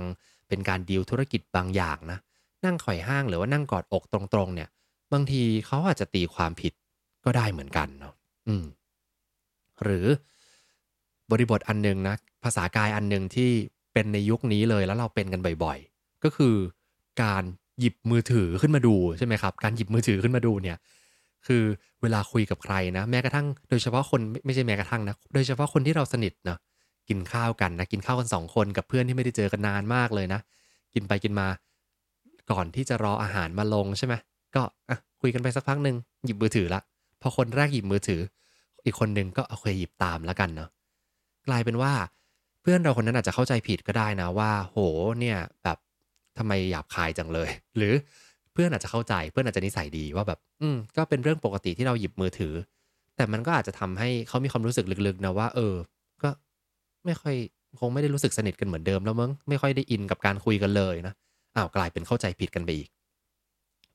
[0.50, 2.20] เป็นการดีลธุรกิจบางอย่างนะ
[2.66, 4.70] นั่งข่อยห้างหรือว่านั่งกอดอกตรงๆ เนี่ย
[5.14, 6.74] บางทีเขาอาจจะตีความผิด
[7.26, 8.14] ก็ได้เหมือนกันเนาะ
[8.48, 8.66] อืม
[9.84, 10.08] หรือ
[11.32, 13.50] บริบทอันนึงนะ ภาษากายอันนึงที่
[13.94, 16.56] เป็นในยุคนี้เลยแล้วเราเป็นกันบ่อยๆ ก็คือ
[17.24, 17.44] การ
[17.80, 20.78] หยิบมือถือขึ้นมาดูใช่ไหมครับ การหยิบมือถือขึ้นมาดูเนี่ย
[21.48, 21.64] คือ
[22.02, 26.58] เวลาคุยกับใครนะ แม้กระทั่งโดยเฉพาะคนไม่ใช่แม้กระทั่งนะโดยเฉพาะคนที่เราสนิทนะ
[27.10, 30.40] กินข้าวกันนะกินข้าวกันสองคนกับเพื่อนที่ไม่ได้เจอกันนานมากเลยนะ
[30.94, 31.48] กินไปกินมา
[32.52, 34.14] ก่อนที่จะรออาหารมาลงใช่ไหม
[34.56, 34.62] ก็
[35.22, 36.82] คุยกันไปสักพักหนึ่งหยิบมือถือละ
[37.22, 38.22] พอคนแรกหยิบมือถือ
[38.86, 40.70] อีกคนหนึ่งก็เอเคหยิบตามแล้วกันเนาะ
[41.48, 41.94] กลายเป็นว่า
[42.62, 44.78] เพื่อนเราคนนั้นอาจจะเข้าใจผิดก็ได้นะว่า โห
[45.20, 45.78] เนี่ยแบบ
[46.38, 47.94] ทำไมหยาบคายจังเลย หรือ
[48.54, 52.54] เพื่อนอาจจะเข้าใจเพื่อนอาจจะนิสัยดีว่าแบบ อืมก็เป็นเรื่องปกติที่เราหยิบมือถือ
[53.16, 55.76] แต่มันก็อาจจะทำให้เขามีความรู้สึกลึกๆนะว่า เออ
[56.24, 56.30] ก็
[57.06, 57.36] ไม่ค่อย
[57.80, 61.14] คงไม่ได้รู้สึกสนิทกันเหมือนเดิมแล้วมั้งไม่ค่อยได้อินกับการคุยกันเลยนะ
[61.56, 62.90] อ้าวกลายเป็นเข้าใจผิดกันไปอีก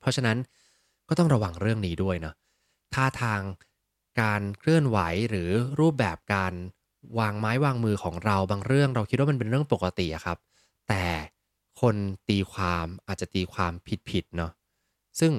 [0.01, 0.37] เพราะฉะนั้น
[1.09, 2.33] ก็ต้องระวังเรื่องนี้ด้วยนะ
[2.95, 3.41] ท่าทาง
[4.21, 4.99] การเคลื่อนไหว
[5.31, 6.53] หรือรูปแบบการ
[7.19, 10.39] วางไม้วางมือของเราบางเรื่อง เราคิดว่ามันเป็นเรื่องปกติครับ
[10.89, 11.05] แต่
[11.81, 11.97] คน
[12.29, 13.73] ตีความอาจจะตีความ
[14.11, 14.53] ผิดๆเนาะ
[15.21, 15.33] ซึ่ง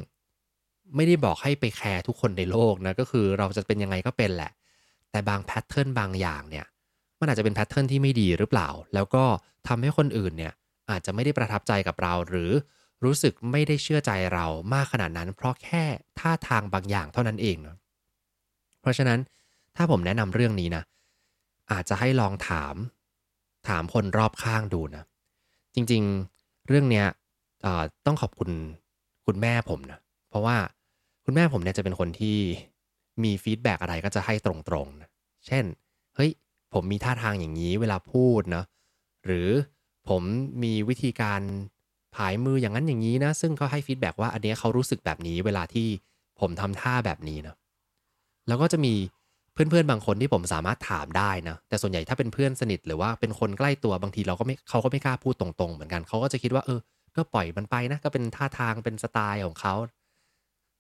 [0.95, 4.51] ไม่ได้บอกให้ไปแคร์ทุกคนในโลกนะก็คือเราจะเป็นยังไงก็เป็นแหละ
[5.11, 6.65] แต่บางแพทเทิร์นบางอย่างเนี่ย
[7.19, 9.23] มันอาจจะเป็นแพทเทิร์นที่ไม่ดีหรือเปล่า แล้วก็
[9.67, 10.53] ทำให้คนอื่นเนี่ย
[10.89, 12.51] อาจจะไม่ได้ประทับใจกับเรา หรือ
[13.03, 15.83] รู้สึกไม่ได้เชื่อใจเรามากขนาดนั้น เพราะแค่
[16.19, 17.77] ท่าทางบางอย่างเท่านั้นเองเนาะ
[18.81, 19.19] เพราะฉะนั้น
[19.75, 20.83] ถ้าผมแนะนำเรื่องนี้นะ
[21.73, 22.75] อาจจะให้ลองถาม
[23.67, 25.03] ถามคนรอบข้างดูนะ
[25.75, 27.07] จริงๆเรื่องเนี้ย
[28.05, 28.49] ต้องขอบคุณ
[29.25, 30.57] คุณแม่ผมนะ เพราะว่า
[31.25, 32.37] คุณแม่ผมเนี่ยจะเป็นคนที่
[33.23, 34.53] มี feedback อะไรก็จะให้ตร
[34.85, 35.09] งๆนะ
[35.47, 35.63] เช่น
[36.15, 36.31] เฮ้ย
[36.73, 38.63] ผมมีท่าทางอย่างนี้เวลาพูดนะ
[39.25, 39.49] หรือ
[40.09, 40.21] ผม
[40.63, 41.41] มีวิธีการ
[42.15, 45.87] ผายมืออย่างนั้นอย่างนี้นะ ซึ่งเขาให้ feedback ว่าอันนี้เขารู้สึกแบบนี้เวลาที่
[46.39, 47.55] ผมทำท่าแบบนี้นะ
[48.47, 48.93] แล้วก็จะมี
[49.53, 56.79] เพื่อนๆบางคนที่ผมสามารถถามได้นะ แต่ส่วนใหญ่ถ้าเป็นเพื่อนสนิทหรือว่าเป็นคนใกล้ตัวบางทีเราก็ไม่เขาก็ไม่กล้าพูดตรงๆ เหมือนกันเขาก็จะคิดว่าเออ
[57.15, 59.73] ก็ปล่อยมันไปนะ ก็เป็นท่าทางเป็นสไตล์ของเขา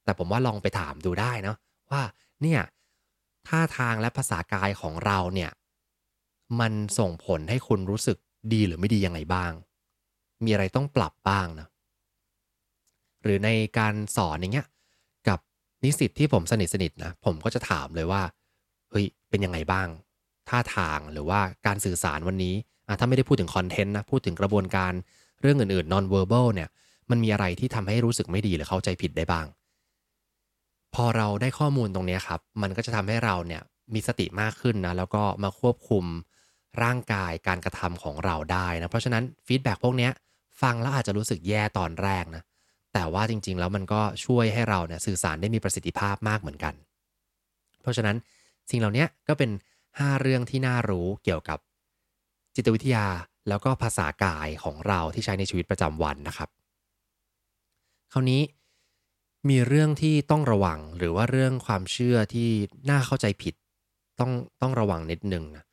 [0.03, 1.55] แต่ผมว่าลองไปถามดูได้นะ
[1.91, 2.01] ว่า
[2.41, 2.61] เนี่ย
[3.47, 5.51] ท่าทางและภาษากายของเราเนี่ย
[6.59, 8.17] มันส่งผลให้คุณรู้สึก
[8.53, 9.51] ดีหรือไม่ดียังไงบ้าง
[10.43, 11.67] มีอะไรต้องปรับบ้างนะ
[13.23, 14.67] หรือในการสอนอย่างเงี้ย
[15.27, 15.39] กับ
[15.83, 18.21] นิสิตที่ผมสนิทสนิทนะผมก็จะถามเลยว่า
[18.93, 19.87] เฮ้ยเป็นยังไงบ้าง
[20.49, 22.55] ท่าทางหรือว่าการสื่อสารวันนี้
[22.99, 24.93] ถ้าไม่ได้พูดถึง content นะพูดถึงกระบวนการ
[25.41, 26.69] เรื่องอื่นๆ non verbal เนี่ย
[27.09, 29.45] มันมีอะไรที่ทำให้รู้สึกไม่ดีหรือเข้าใจผิดได้บ้าง
[30.95, 33.61] พอเราได้ข้อมูลตรงนี้ครับ มันก็จะทำให้เราเนี่ย
[33.93, 36.05] มีสติมากขึ้นนะแล้วก็มาควบคุม
[36.83, 40.09] ร่างกายการกระทำของเราได้นะเพราะฉะนั้น feedback พวกนี้
[40.61, 42.43] ฟังแล้วอาจจะรู้สึกแย่ตอนแรกนะ
[42.93, 46.73] แต่ว่าจริง ๆ แล้วมันก็ช่วยให้เราเนี่ยสื่อสารได้มีประสิทธิภาพมากเหมือนกัน
[47.81, 48.15] เพราะฉะนั้น
[48.69, 49.51] สิ่งเหล่านี้ก็เป็น
[49.85, 51.59] 5 เรื่องที่น่ารู้เกี่ยวกับ
[52.55, 53.05] จิตวิทยา
[53.49, 56.49] แล้วก็ภาษากายของเราที่ใช้ในชีวิตประจำวันนะครับ
[58.11, 58.41] คราวนี้
[59.49, 62.49] มีเรื่องที่ต้องระวังหรือว่าเรื่องความเชื่อที่
[62.89, 63.55] น่าเข้าใจผิด
[64.19, 65.65] ต้องต้องระวังนิดนึงนะ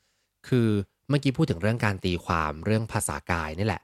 [0.48, 0.68] คือ
[1.08, 3.82] เมื่อกี้พูดถึงเรื่องการตีความเรื่องภาษากายนี่แหละ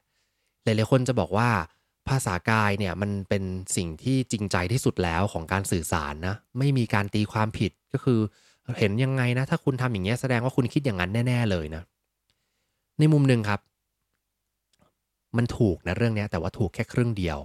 [0.63, 1.49] หลายๆคนจะบอกว่า
[2.09, 3.43] ภาษากายเนี่ยมันเป็น
[3.75, 8.19] สิ่งที่จริงใจที่สุดแล้วของการสื่อสารนะไม่มีการตีความผิดก็คือ
[8.79, 11.83] เห็นยังไงนะ ถ้าคุณทำอย่างเงี้ยแสดงว่าคุณคิดอย่างนั้นแน่ ๆ เลยนะ
[12.99, 13.59] ในมุมหนึ่งครับ
[15.37, 17.37] มันถูกนะเรื่องนี้แต่ว่าถูกแค่ครึ่งเดียว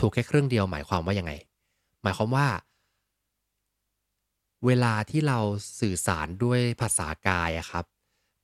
[0.00, 1.32] ถูกแค่ครึ่งเดียว หมายความว่ายังไง
[2.02, 2.46] หมายความว่า
[4.66, 5.38] เวลาที่เรา
[5.80, 7.84] สื่อสารด้วยภาษากายอะครับ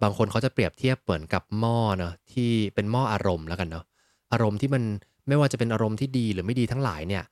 [0.02, 3.84] บางคนเขาจะเปรียบเทียบเหมือนกับหม้อเนาะที่เป็นหม้ออารมณ์แล้วกันเนาะ
[4.32, 4.82] อารมณ์ที่มัน
[5.28, 7.24] ไม่ว่าจะเป็นอารมณ์ที่ดีหรือไม่ดีทั้งหลายเนี่ย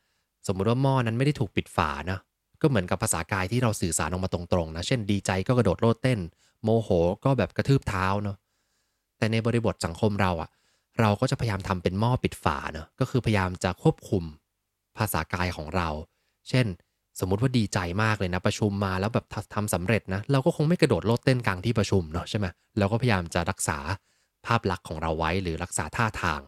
[0.47, 2.19] สมมุติว่าหม้อนั้นไม่ได้ถูกปิดฝานะ
[2.63, 6.21] ก็เหมือนกับภาษากายที่เราสื่อสารออกมาตรงๆนะ เช่นดีใจก็กระโดดโลดเต้น
[6.63, 6.89] โมโห
[7.25, 8.37] ก็แบบกระทืบเท้าเนาะ
[9.19, 10.51] แต่ในบริบทสังคมเราอะ
[11.01, 14.25] เราก็จะพยายามทำเป็นหม้อปิดฝาเนาะ ก็คือพยายามจะควบคุม
[14.99, 15.89] ภาษากายของเรา
[16.49, 16.67] เช่น
[17.21, 22.47] สมมุติว่าดีใจมากเลยนะ ประชุมมาแล้วแบบทำสำเร็จนะ เราก็คงไม่กระโดดโลดเต้นกลางที่ประชุมเนาะใช่ไหม
[22.79, 23.79] เราก็พยายามจะรักษา
[24.47, 26.41] ภาพลักษณ์ของเราไว้หรือรักษาท่าทาง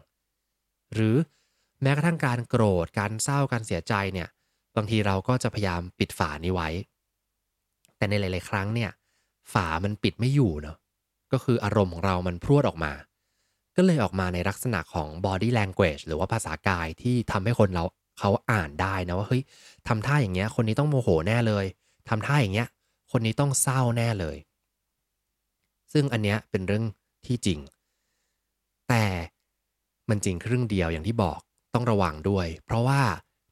[0.93, 1.15] หรือ
[1.81, 4.27] แม้กระทั่งการโกรธ การเศร้า การเสียใจเนี่ย
[4.75, 6.69] บางทีเราก็จะพยายามปิดฝานี้ไว้
[7.97, 8.91] แต่ในหลาย ๆ ครั้งเนี่ย
[9.53, 10.77] ฝามันปิดไม่อยู่เนาะ
[11.31, 12.93] ก็คืออารมณ์ของเรามันพรวดออกมา
[13.75, 17.83] ก็เลยออกมาในลักษณะของ body language หรือว่าภาษากายที่ทำให้คนเรา
[18.19, 19.43] เขาอ่านได้นะว่าเฮ้ย
[19.87, 21.65] ทำท่าอย่างเงี้ย คนนี้ต้องโมโหแน่เลย
[22.09, 22.67] ทำท่าอย่างเงี้ย
[23.11, 24.37] คนนี้ต้องเศร้าแน่เลย
[25.93, 26.85] ซึ่งอันเนี้ยเป็นเรื่อง
[27.25, 27.59] ที่จริง
[28.89, 29.05] แต่
[30.09, 31.39] มันจริงครึ่งเดียวอย่างที่บอก
[31.73, 33.01] ต้องระวังด้วย เพราะว่า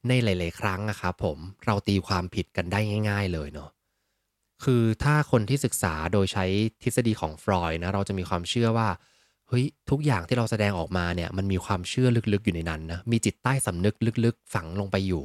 [0.07, 3.69] ในหลาย ๆ ครั้งนะครับผมเราตีความผิดกันได้ง่าย ๆ เลยเนาะ
[4.63, 6.45] คือถ้าคนที่ศึกษาโดยใช้
[6.83, 8.89] ทฤษฎีของฟรอยด์นะเราจะมีความเชื่อว่า
[9.47, 15.23] เฮ้ยทุกอย่างที่เราแสดงออกมาเนี่ยมันมีความเชื่อลึก ๆ อยู่ในนั้นนะมีจิตใต้สำนึกลึก ๆ ฝังลงไปอยู่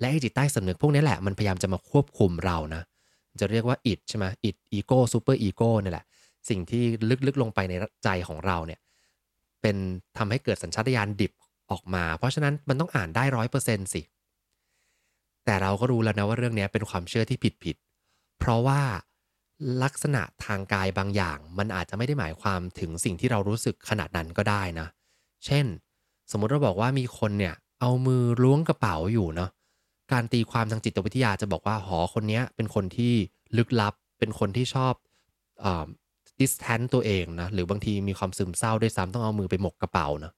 [0.00, 2.82] และไอ้จิตใต้สำนึกพวกนี้แหละมันพยายามจะมาควบคุมเรานะ
[3.40, 6.04] จะเรียกว่า id ใช่ไหม id ego superego นี่แหละ
[6.48, 6.82] สิ่งที่
[7.26, 8.80] ลึก ๆ ลงไปในใจของเราเนี่ย
[9.62, 9.76] เป็น
[10.18, 11.32] ทำให้เกิดสัญชาตญาณดิบ
[11.70, 14.02] ออกมา เพราะฉะนั้นมันต้องอ่านได้ร้อยเปอร์เซ็นต์สิ
[15.44, 17.76] แต่เราก็รู้แล้วนะว่าเรื่องนี้เป็นความเชื่อที่ผิดผิด
[18.38, 18.80] เพราะว่า
[19.82, 24.86] ลักษณะทางกายบางอย่าง มันอาจจะไม่ได้หมายความถึงสิ่งที่เรารู้สึกขนาดนั้นก็ได้นะ
[25.46, 25.66] เช่น
[26.30, 29.50] สมมุติเราบอกว่ามีคนเนี่ยเอามือล้วงกระเป๋าอยู่เนาะ
[30.12, 33.12] การตีความทางจิตวิทยาจะบอกว่าหอคนนี้เป็นคนที่
[33.56, 34.94] ลึกลับ เป็นคนที่ชอบ
[36.40, 40.32] ดิสแทนตัวเองนะ หรือบางทีมีความซึมเศร้าด้วยซ้ำต้องเอามือไปหมกกระเป๋านะ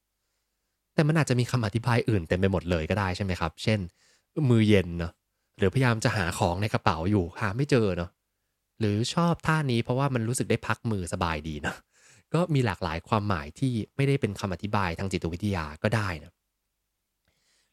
[0.97, 3.79] แต่มันอาจจะมีคำอธิบายอื่นเต็มไปหมดเลยก็ได้ใช่ไหมครับ เช่น
[4.51, 5.13] มือเย็นเนาะ
[5.59, 8.11] หรือพยายามจะหาของในกระเป๋าอยู่หาไม่เจอเนาะ
[8.81, 11.75] หรือชอบท่านี้เพราะว่ามันรู้สึกได้พักมือสบายดีนะ
[12.35, 16.33] ก็มีหลากหลายความหมายที่ไม่ได้เป็นคำอธิบายทางจิตวิทยาก็ได้นะ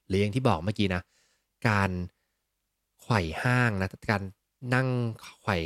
[0.07, 1.01] หรืออย่างที่บอกเมื่อกี้นะ
[1.67, 1.89] การ
[3.01, 4.21] ไขว่ห้างนะการ
[4.73, 4.87] นั่ง
[5.41, 5.57] ไขว่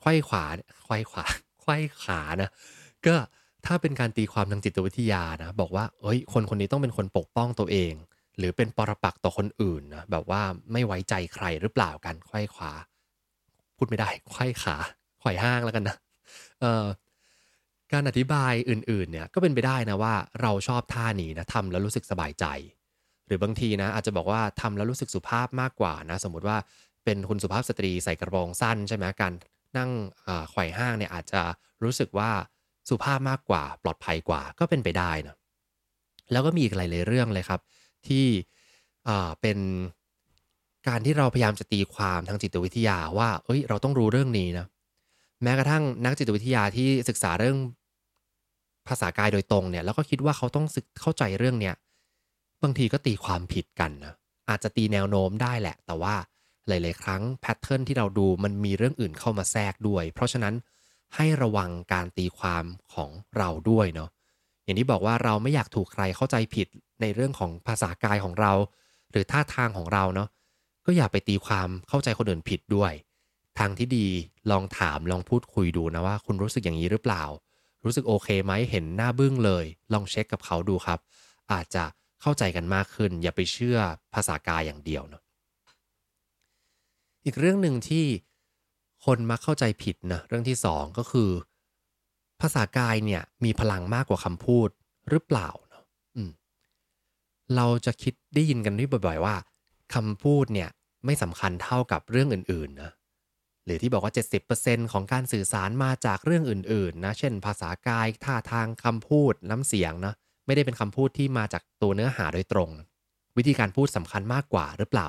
[0.00, 0.44] ไขว่ขวา
[0.84, 1.24] ไขว่ขวา
[1.60, 2.50] ไขว่ขานะ
[3.06, 3.16] ก็
[3.66, 7.92] ถ้าเป็นการตีความทางจิตวิทยานะ บอกว่าเอ้ย คนคนนี้ต้องเป็นคนปกป้องตัวเอง
[8.38, 10.42] หรือเป็นปรปักต่อคนอื่นนะแบบว่า
[10.72, 12.72] ไม่ไว้ใจใครหรือเปล่ากันไขว้ขวา
[13.76, 14.76] พูดไม่ได้ไขว้ขา
[15.20, 15.96] ไขว่ห้างแล้วกันนะ
[16.60, 16.86] เอ่อ
[17.92, 22.46] การอธิบายอื่นๆเนี่ยก็เป็นไปได้นะว่าเราชอบท่านี้นะทำแล้วรู้สึกสบายใจ
[23.26, 26.56] หรือบางทีนะอาจจะบอกว่าทำแล้วรู้สึกสุภาพมากกว่านะ สมมติว่า
[27.04, 29.32] เป็นคุณสุภาพสตรีใส่กระโปรงสั้นใช่ไหมการ
[29.76, 29.90] นั่ง
[30.50, 31.42] ไขว่ห้างเนี่ยอาจจะ
[31.84, 32.30] รู้สึกว่า
[32.88, 35.36] สุภาพมากกว่า ปลอดภัยกว่าก็เป็นไปได้นะ
[36.32, 37.60] แล้วก็มีอีกหลายๆเรื่องเลยครับ
[38.06, 38.26] ที่
[39.40, 39.58] เป็น
[40.88, 44.66] การที่เราพยายามจะตีความทางจิตวิทยาว่า เอ้ย เราต้องรู้เรื่องนี้นะ
[45.42, 47.58] แม้กระทั่งนักจิตวิทยาที่ศึกษาเรื่อง
[48.88, 51.74] ภาษากายโดยตรงเนี่ย แล้วก็คิดว่าเขาต้องศึกเข้าใจเรื่องเนี้ย
[52.62, 54.14] บางทีก็ตีความผิดกันนะ
[54.48, 56.14] อาจจะตีแนวโน้มได้แหละ แต่ว่า
[56.68, 60.54] หลาย ๆ ครั้งแพทเทิร์นที่เราดูมันมีเรื่องอื่นเข้ามาแทรกด้วย เพราะฉะนั้น
[61.16, 64.10] ให้ระวังการตีความของเราด้วยเนาะ
[64.64, 66.68] อย่างที่บอกว่าเราไม่อยากถูกใครเข้าใจผิด
[67.00, 68.52] ในเรื่องของภาษากายของเรา
[69.10, 70.28] หรือท่าทางของเราเนาะ
[70.86, 72.92] ก็อย่าไปตีความเข้าใจคนอื่นผิดด้วย
[73.58, 74.06] ทางที่ดี
[74.50, 77.24] ลองถามลองพูดคุยดูนะว่า คุณรู้สึกอย่างนี้หรือเปล่า
[77.84, 80.98] รู้สึกโอเคไหมเห็นหน้าบึ้งเลย ลองเช็คกับเขาดูครับ
[81.52, 81.84] อาจจะ
[82.20, 83.78] เข้าใจกันมากขึ้น อย่าไปเชื่อ
[84.14, 85.22] ภาษากายอย่างเดียวเนาะ
[87.24, 88.06] อีกเรื่องหนึ่งที่
[89.04, 91.30] คนมักเข้าใจผิดนะเรื่องที่สองก็คือ
[92.40, 94.68] ภาษากายเนี่ยมีพลังมากกว่าคำพูด
[95.10, 95.84] หรือเปล่าเนาะ
[96.16, 96.30] อืม
[97.56, 98.74] เราจะคิดได้ยินกัน
[99.06, 99.34] บ่อย ๆ ว่า
[99.94, 100.70] คำพูดเนี่ย
[101.04, 102.90] ไม่สำคัญเท่ากับเรื่องอื่นๆนะ
[103.64, 104.12] หรือที่บอกว่า
[104.52, 110.14] 70%ของการสื่อสารมาจากเรื่องอื่นๆนะเช่น ภาษากายท่าทางคำพูดน้ำเสียงนะ
[110.46, 112.70] ไม่ได้เป็นคำพูดที่มาจากตัวเนื้อหาโดยตรง
[113.36, 115.08] วิธีการพูดสำคัญมากกว่าหรือเปล่า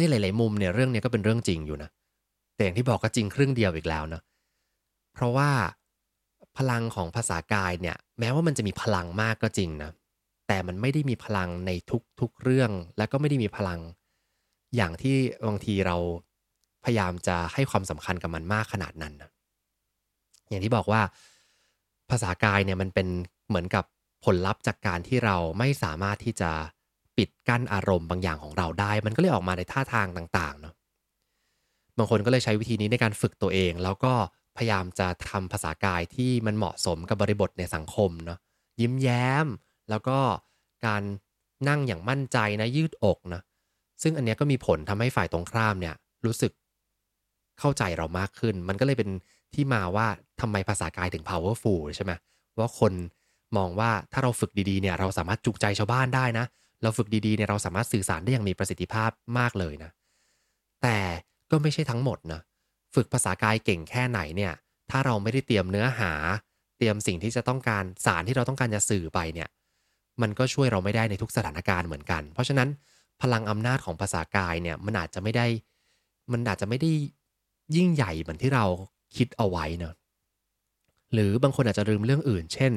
[0.00, 1.90] ในหลาย ๆ มุมเนี่ยเรื่องนี้ก็เป็นเรื่องจริงอยู่นะ
[2.54, 4.20] แต่อย่างที่บอกก็จริงครึ่งเดียวอีกแล้วนะ
[5.14, 5.50] เพราะว่า
[6.56, 9.90] พลังของภาษากายเนี่ย แม้ว่ามันจะมีพลังมากก็จริงนะ
[10.48, 11.70] แต่มันไม่ได้มีพลังใน
[12.20, 13.80] ทุก ๆ เรื่อง และก็ไม่ได้มีพลัง
[14.76, 15.96] อย่างที่บางทีเรา
[16.84, 19.30] พยายามจะให้ความสำคัญกับมันมากขนาดนั้นนะ
[20.48, 21.00] อย่างที่บอกว่า
[22.10, 23.08] ภาษากายเนี่ยมันเป็น
[23.48, 23.84] เหมือนกับ
[24.24, 26.50] ผลลัพธ์จากการที่เราไม่สามารถที่จะ
[27.20, 30.74] ปิดกั้นอารมณ์บางอย่างของเราได้ มันก็เลยออกมาในท่าทางต่างๆเนาะ
[31.98, 34.12] บางคนก็เลยใช้วิธีนี้ในการฝึกตัวเอง แล้วก็
[34.56, 38.38] พยายามจะทำภาษากายที่มันเหมาะสมกับบริบทในสังคมเนาะ
[38.80, 39.46] ยิ้มแย้ม
[39.90, 40.18] แล้วก็
[40.86, 41.02] การ
[41.68, 43.42] นั่งอย่างมั่นใจนะยืดอกนะ
[44.02, 46.52] ซึ่งอันนี้ก็มีผลทำให้ฝ่ายตรงข้ามเนี่ยรู้สึก
[47.60, 49.10] เข้าใจเรามากขึ้น มันก็เลยเป็น
[49.54, 50.06] ที่มาว่า
[50.40, 52.12] ทำไมภาษากายถึง powerful ใช่ไหม
[52.58, 52.92] ว่าคน
[53.56, 56.46] มองว่าถ้าเราฝึกดีๆเนี่ยเราสามารถจุกใจชาวบ้านได้นะ
[56.82, 59.90] เราฝึกดีๆเนี่ยเราสามารถสื่อสารได้อย่างมีประสิทธิภาพมากเลยนะ
[60.82, 60.98] แต่
[61.50, 62.40] ก็ไม่ใช่ทั้งหมดนะ
[62.94, 64.52] ฝึกภาษากายเก่งแค่ไหนเนี่ย
[64.90, 66.12] ถ้าเราไม่ได้เตรียมเนื้อหา
[66.78, 69.48] เตรียมสิ่งที่จะต้องการสารที่เราต้องการจะสื่อไปเนี่ย
[70.22, 72.68] มันก็ช่วยเราไม่ได้ในทุกสถานการณ์เหมือนกัน เพราะฉะนั้น
[73.22, 75.46] พลังอำนาจของภาษากายเนี่ยมันอาจจะไม่ได้
[76.32, 76.90] มันอาจจะไม่ได้
[77.76, 78.64] ยิ่งใหญ่เหมือนที่เรา
[79.16, 79.94] คิดเอาไว้นะ
[81.12, 82.72] หรือบางคนอาจจะลืมเรื่องอื่น เช่น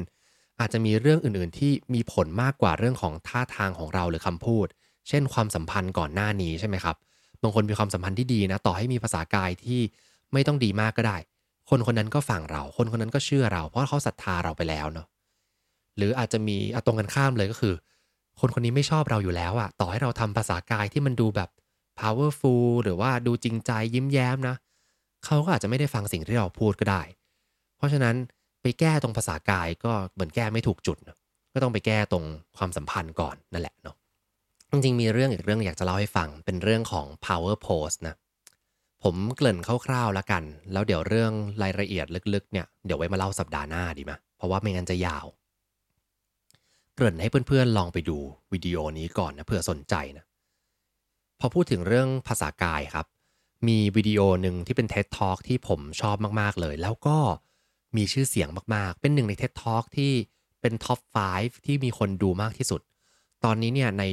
[0.64, 4.68] อาจจะมีเรื่องอื่นๆ ที่มีผลมากกว่าเรื่องของท่าทางของเราหรือคำพูด
[5.10, 6.96] เช่น ความสัมพันธ์ก่อนหน้านี้ใช่ไหมครับ
[7.42, 9.82] บางคนมีความสัมพันธ์ที่ดีนะ ต่อให้มีภาษากายที่
[10.34, 11.18] ไม่ต้องดีมากก็ได้
[11.70, 15.08] คนคนนั้นก็ฟังเรา คนคนนั้นก็เชื่อเรา เพราะเขาศรัทธาเราไปแล้วเนาะ
[15.98, 17.74] หรืออาจจะมีตรงกันข้ามเลยก็คือ
[18.40, 21.50] คนคนนี้ไม่ชอบเราอยู่แล้วอะต่อให้เราทำภาษากายที่มันดูแบบ
[22.00, 24.56] powerful หรือว่าดูจริงใจยิ้มแย้มนะ
[25.26, 27.02] เขาก็อาจจะไม่ได้ฟังสิ่งที่เราพูดก็ได้
[27.78, 28.16] เพราะฉะนั้น
[28.64, 31.18] ไปแก้ตรงภาษากายก็เหมือนแก้ไม่ถูกจุดนะ
[31.54, 32.26] ก็ต้องไปแก้ตรง
[32.58, 33.96] ความสัมพันธ์ก่อนนั่นแหละเนาะ
[34.72, 38.16] จริงๆมีเรื่องอีกเรื่องอยากจะเล่าให้ฟังเป็นเรื่องของ power pose นะ
[39.04, 45.26] ผมเกริ่นคร่าวๆแล้วกัน แล้วเดี๋ยวเรื่องรายละเอียดลึกๆเนี่ยเดี๋ยวไว้มาเล่าสัปดาห์หน้าดีไหมเพราะว่าไม่งั้นจะยาว
[46.96, 48.18] เกริ่นให้เพื่อนๆลองไปดู
[48.54, 50.26] วิดีโอนี้ก่อนนะเผื่อสนใจนะ
[51.40, 53.06] พอพูดถึงเรื่องภาษากายครับ
[53.68, 57.18] มีวิดีโอหนึ่งที่เป็น TED Talk ที่ผมชอบมากๆเลย แล้วก็
[57.98, 60.12] มีชื่อเสียงมากๆ เป็นหนึ่งใน TED Talk ที่
[60.62, 61.00] เป็น top
[61.34, 62.82] 5 ที่มีคนดูมากที่สุด
[63.44, 64.04] ตอนนี้เนี่ยใน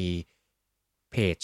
[1.10, 1.36] เพจ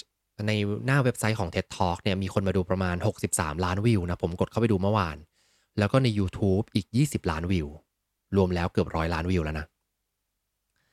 [0.49, 0.53] ใน
[0.87, 2.96] หน้าเว็บไซต์ของ TED Talk เนี่ยมีคนมาดูประมาณ
[3.29, 5.16] 63 ล้านวิวนะ ผมกดเข้าไปดูเมื่อวาน
[5.79, 7.68] แล้วก็ใน YouTube อีก 20 ล้านวิว
[8.37, 9.66] รวมแล้วเกือบร้อยล้านวิวแล้วนะ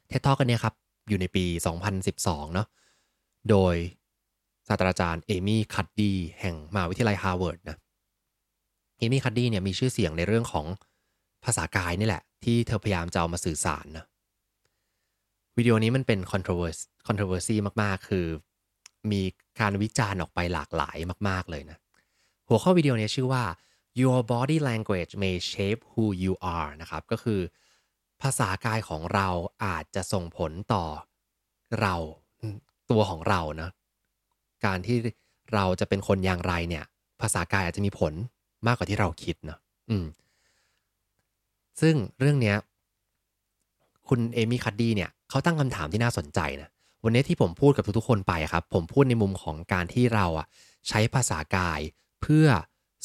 [0.10, 0.73] TED Talk กันเนี่ยครับ
[1.10, 1.45] อยู่ในปี
[1.99, 2.67] 2012 เนาะ
[3.49, 3.75] โดย
[4.67, 7.77] ศาสตราจารย์เอมี่คัดดีแห่งมหาวิทยาลัยฮาร์วาร์ดนะ
[8.97, 10.65] เอมี่คัดดีเนี่ยมีชื่อเสียงในเรื่องของ
[11.45, 14.06] ภาษากายนี่แหละ ที่เธอพยายามจะเอามาสื่อสารนะ
[15.58, 18.25] วิดีโอนี้มันเป็น controversy controversy มากๆ คือ
[19.12, 19.21] มี
[19.60, 20.97] การวิจารณ์ออกไปหลากหลาย
[21.29, 21.77] มาก ๆ เลยนะ
[22.47, 23.43] หัวข้อวิดีโอนี้ชื่อว่า
[24.01, 27.39] your body language may shape who you are นะครับ ก็คือ
[28.21, 29.27] ภาษากายของเรา
[29.65, 30.86] อาจจะส่งผลต่อ
[31.82, 31.95] เรา
[32.91, 33.69] ตัวของเรานะ
[34.65, 34.97] การที่
[35.53, 36.86] เราจะเป็นคนอย่างไรเนี่ย
[37.21, 38.13] ภาษากายอาจจะมีผล
[38.67, 39.58] มากกว่าที่เราคิดนะ
[39.89, 40.06] อืม
[41.81, 42.57] ซึ่งเรื่องเนี้ย
[44.07, 46.69] คุณเอมี่คัดดี้เนี่ยเขาตั้งคำถามที่น่าสนใจนะ
[47.03, 50.47] วันนี้ที่ผมพูดกับทุกๆคนไปครับ ผมพูดในมุมของการที่เราอะ
[50.89, 51.79] ใช้ภาษากาย
[52.21, 52.47] เพื่อ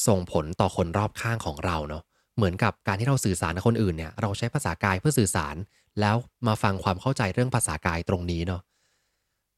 [0.07, 2.02] ส่งผลต่อคนรอบข้างของเราเนาะ
[2.37, 5.57] เหมือนกับการที่เราสื่อสารกับคนอื่นเนี่ยเราใช้ภาษากายเพื่อสื่อสาร
[6.00, 8.61] แล้วมาฟังความเข้าใจเรื่องภาษากายตรงนี้เนาะ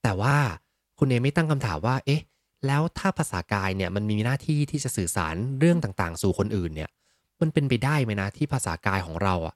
[0.03, 0.37] แต่ว่า
[0.99, 2.23] คุณเอไม่ตั้งคำถามว่า เอ๊ะ
[2.67, 6.91] แล้วถ้าภาษากายเนี่ยมันมีหน้าที่ที่จะสื่อสารเรื่องต่างๆ สู่คนอื่นเนี่ย
[7.41, 9.55] มันเป็นไปได้ไหมนะที่ภาษากายของเราอะ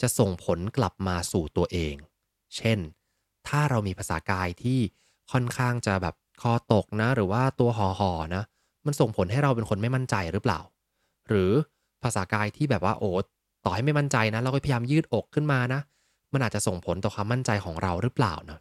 [0.00, 1.94] จะส่งผลกลับมาสู่ตัวเอง
[2.56, 2.78] เช่น
[3.48, 4.78] ถ้าเรามีภาษากายที่
[5.32, 8.42] ค่อนข้างจะแบบคอตกนะ หรือว่าตัวห่อหอนะ
[8.86, 10.60] มันส่งผลให้เราเป็นคนไม่มั่นใจหรือเปล่า
[11.28, 11.50] หรือ
[12.02, 13.10] ภาษากายที่แบบว่าโอ้
[13.64, 15.80] ต่อให้ไม่มั่นใจนะ เราก็พยายามยืดอกขึ้นมานะ
[16.32, 18.58] มันอาจจะส่งผลต่อความมั่นใจของเราหรือเปล่านะ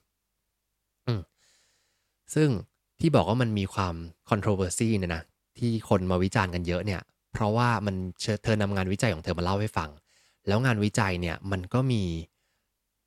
[1.07, 1.21] อืม
[2.35, 2.49] ซึ่ง
[2.99, 3.95] ที่บอกว่ามันมีความ
[4.29, 5.23] controversy เนี่ยนะ
[5.57, 7.01] ที่คนมาวิจารณ์กันเยอะเนี่ย
[7.36, 7.95] เพราะว่ามัน
[8.43, 9.89] เธอนำงานวิจัยของเธอมาเล่าให้ฟัง
[10.48, 12.04] แล้วงานวิจัยเนี่ยมันก็มี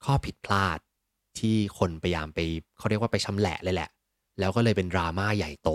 [0.04, 0.78] ข้อผิดพลาด
[1.38, 2.38] ที่คนพยายามไป
[2.78, 3.90] เขาเรียกว่าไปชำแหละเลยแหละ
[4.38, 5.70] แล้วก็เลยเป็นดราม่าใหญ่โต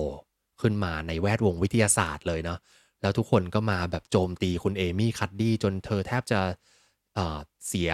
[0.62, 2.60] ขึ้นมาในแวดวงวิทยาศาสตร์เลยเนาะ
[3.02, 6.39] แล้วทุกคนก็มาแบบโจมตีคุณเอมี่คัดดี้จนเธอแทบจะ
[7.13, 7.92] เเสีย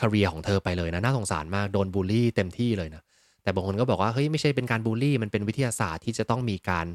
[0.00, 3.02] คาเรียของเธอไปเลยนะน่าสงสารมากโดนบูลลี่เต็มที่เลยนะ
[3.42, 6.86] แต่บางคนก็บอกว่าเฮ้ยไม่ใช่เป็นการบูลลี่ มันเป็นวิทยาศาสตร์ที่จะต้องมีการ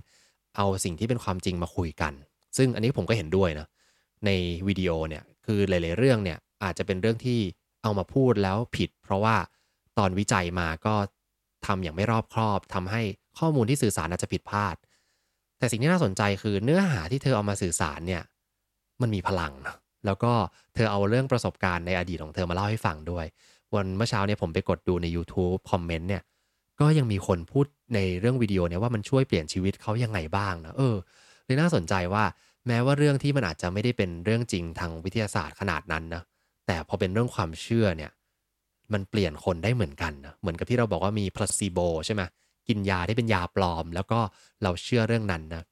[0.56, 2.14] เอาสิ่งที่เป็นความจริงมาคุยกัน
[2.58, 3.68] ซึ่งอันนี้ผมก็เห็นด้วยนะ
[4.26, 4.30] ใน
[4.68, 7.40] วิดีโอเนี่ยคือหลาย ๆ เรื่องเนี่ยอาจจะเป็นเรื่องที่
[7.84, 9.36] เอามาพูดแล้วผิด เพราะว่า
[9.98, 10.96] ตอนวิจัยมาก็
[11.66, 13.02] ทำอย่างไม่รอบครอบทำให้
[13.40, 14.76] ข้อมูลที่สื่อสารอาจจะผิดพลาด
[15.58, 18.24] แต่สิ่งที่น่าสนใจคือเนื้อหาที่เธอเอามาสื่อสารเนี่ย
[19.02, 20.34] มันมีพลังนะแล้วก็
[20.76, 23.26] เธอเอาเรื่องประสบการณ์ในอดีตของเธอมาเล่าให้ฟังด้วย
[23.74, 26.24] วันเมื่อเช้าเนี่ยผมไปกดดูใน YouTube คอมเมนต์เนี่ย
[26.80, 27.66] ก็ยังมีคนพูด
[27.96, 30.96] ในเรื่องวิดีโอเนี่ยว่ามันช่วยเปลี่ยนชีวิตเขายังไงบ้างนะเออ
[31.46, 32.24] เลยน่าสนใจว่า
[32.68, 36.24] แม้ว่าเรื่องที่มันอาจจะไม่ได้เป็นเรื่องจริงทางวิทยาศาสตร์ขนาดนั้นนะ
[36.68, 38.12] แต่พอเป็นเรื่องความเชื่อเนี่ย
[38.94, 42.22] มันเปลี่ยนคนได้เหมือนกันนะเหมือนกับที่เราบอกว่ามีพลาสซีโบใช่ไหม
[42.68, 44.20] กินยาที่เป็นยาปลอม แล้วก็
[44.64, 45.64] เราเชื่อเรื่องนั้นนะ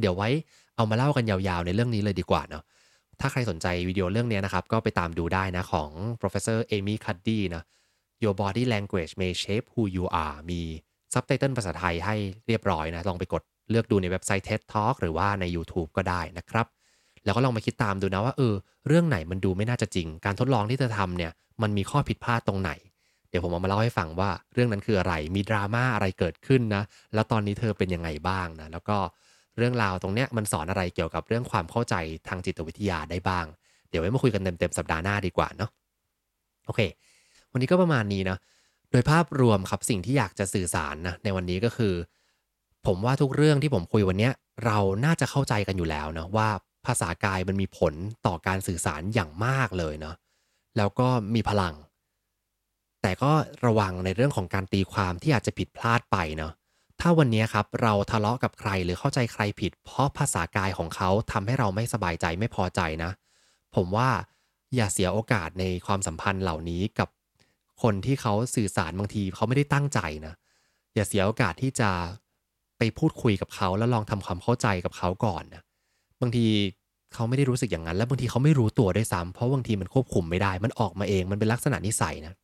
[0.00, 0.28] เดี๋ยวไว้
[0.76, 2.62] เอามาเล่ากันยาวๆในเรื่องนี้เลยดีกว่าเนาะ
[3.20, 7.62] ถ้าใครสนใจวิดีโอเรื่องนี้นะครับ ก็ไปตามดูได้นะของ professor Amy Cuddy นะ
[8.22, 10.60] Your Body Language May Shape Who You Are มี
[11.12, 16.66] ซับไตเติลภาษาไทยให้เรียบร้อยนะ ลองไปกด เลือกดูในเว็บไซต์ TED Talk หรือว่าใน YouTube ก็ได้นะครับ
[17.24, 18.54] แล้วก็ลองมาคิดตามดูนะว่าเออ
[18.86, 22.70] เรื่องไหนมันดูไม่น่าจะจริง การทดลองที่เธอทำเนี่ยมันมีข้อผิดพลาดตรงไหน
[23.30, 26.82] เดี๋ยวผมเอามาเล่าให้ฟังว่าเรื่องนั้นคืออะไรมีดราม่าอะไรเกิดขึ้นนะ
[27.14, 28.96] แล้วตอนนี้เธอเป็นยังไงบ้างนะแล้วก็
[29.56, 31.94] เรื่องราวตรงเนี้ยมันสอนอะไรเกี่ยวกับเรื่องความเข้าใจ
[32.28, 33.46] ทางจิตวิทยาได้บ้าง
[33.88, 35.70] เดี๋ยวไว้มาคุยกันเต็มๆสัปดาห์หน้าดีกว่าเนาะ
[36.66, 36.80] โอเค
[37.52, 38.38] วันนี้ก็ประมาณนี้นะ
[38.90, 41.94] โดยภาพรวมครับสิ่งที่อยากจะสื่อสารนะในวันนี้ก็คือ
[42.86, 44.30] ผมว่าทุกเรื่องที่ผมคุยวันนี้
[44.64, 46.48] เราน่าจะเข้าใจกันอยู่แล้วนะว่า
[46.86, 47.94] ภาษากายมันมีผล
[48.26, 50.14] ต่อการสื่อสารอย่างมากเลยเนาะ
[50.76, 51.74] แล้วก็มีพลัง
[53.02, 53.32] แต่ก็
[53.66, 56.52] ระวังในเรื่องของการตีความที่อาจจะผิดพลาดไปเนาะ
[57.00, 63.10] ถ้าวันนี้ครับเราทะเลาะกับใครหรือเข้าใจใครผิด เพราะภาษากายของเขาทำให้เราไม่สบายใจไม่พอใจนะ
[63.74, 64.08] ผมว่า
[64.76, 67.08] อย่าเสียโอกาสในความสัมพันธ์เหล่านี้กับ
[67.82, 70.34] คนที่เขาสื่อสารบางทีเขาไม่ได้ตั้งใจนะ
[70.94, 71.90] อย่าเสียโอกาสที่จะ
[72.80, 75.62] ไปพูดคุยกับเขาแล้วลองทำความเข้าใจกับเขาก่อนนะ
[76.20, 76.46] บางที
[77.14, 82.34] เขาไม่ได้รู้สึกอย่างนั้น แล้วบางทีเขาไม่รู้ตัวด้วยซ้ำเพราะบางทีมันควบคุมไม่ได้มันออกมาเองมันเป็นลักษณะนิสัยนะ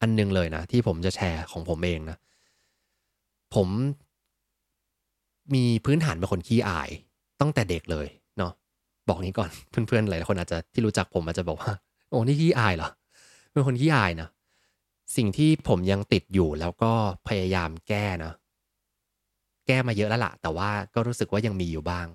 [0.00, 2.16] อันนึงเลยนะ ที่ผมจะแชร์ของผมเองนะ
[3.54, 3.68] ผม
[5.54, 6.90] มีพื้นฐานเป็นคนขี้อาย
[7.40, 8.06] ตั้งแต่เด็กเลย
[8.38, 8.52] เนาะ
[9.08, 11.72] บอกนี้ก่อนเพื่อนๆหลายคนอาจจะที่รู้จักผมอาจจะบอกว่า
[12.10, 12.90] โอ้นี่ขี้อายเหรอ
[13.52, 14.28] เป็นคนขี้อายนะ
[15.16, 16.92] สิ่งที่ผมยังติดอยู่แล้วก็
[17.28, 18.32] พยายามแก้นะ
[19.70, 22.06] ก้มาเยอะแล้วละแต่ว่าก็รู้สึกว่ายังมีอยู่บ้าง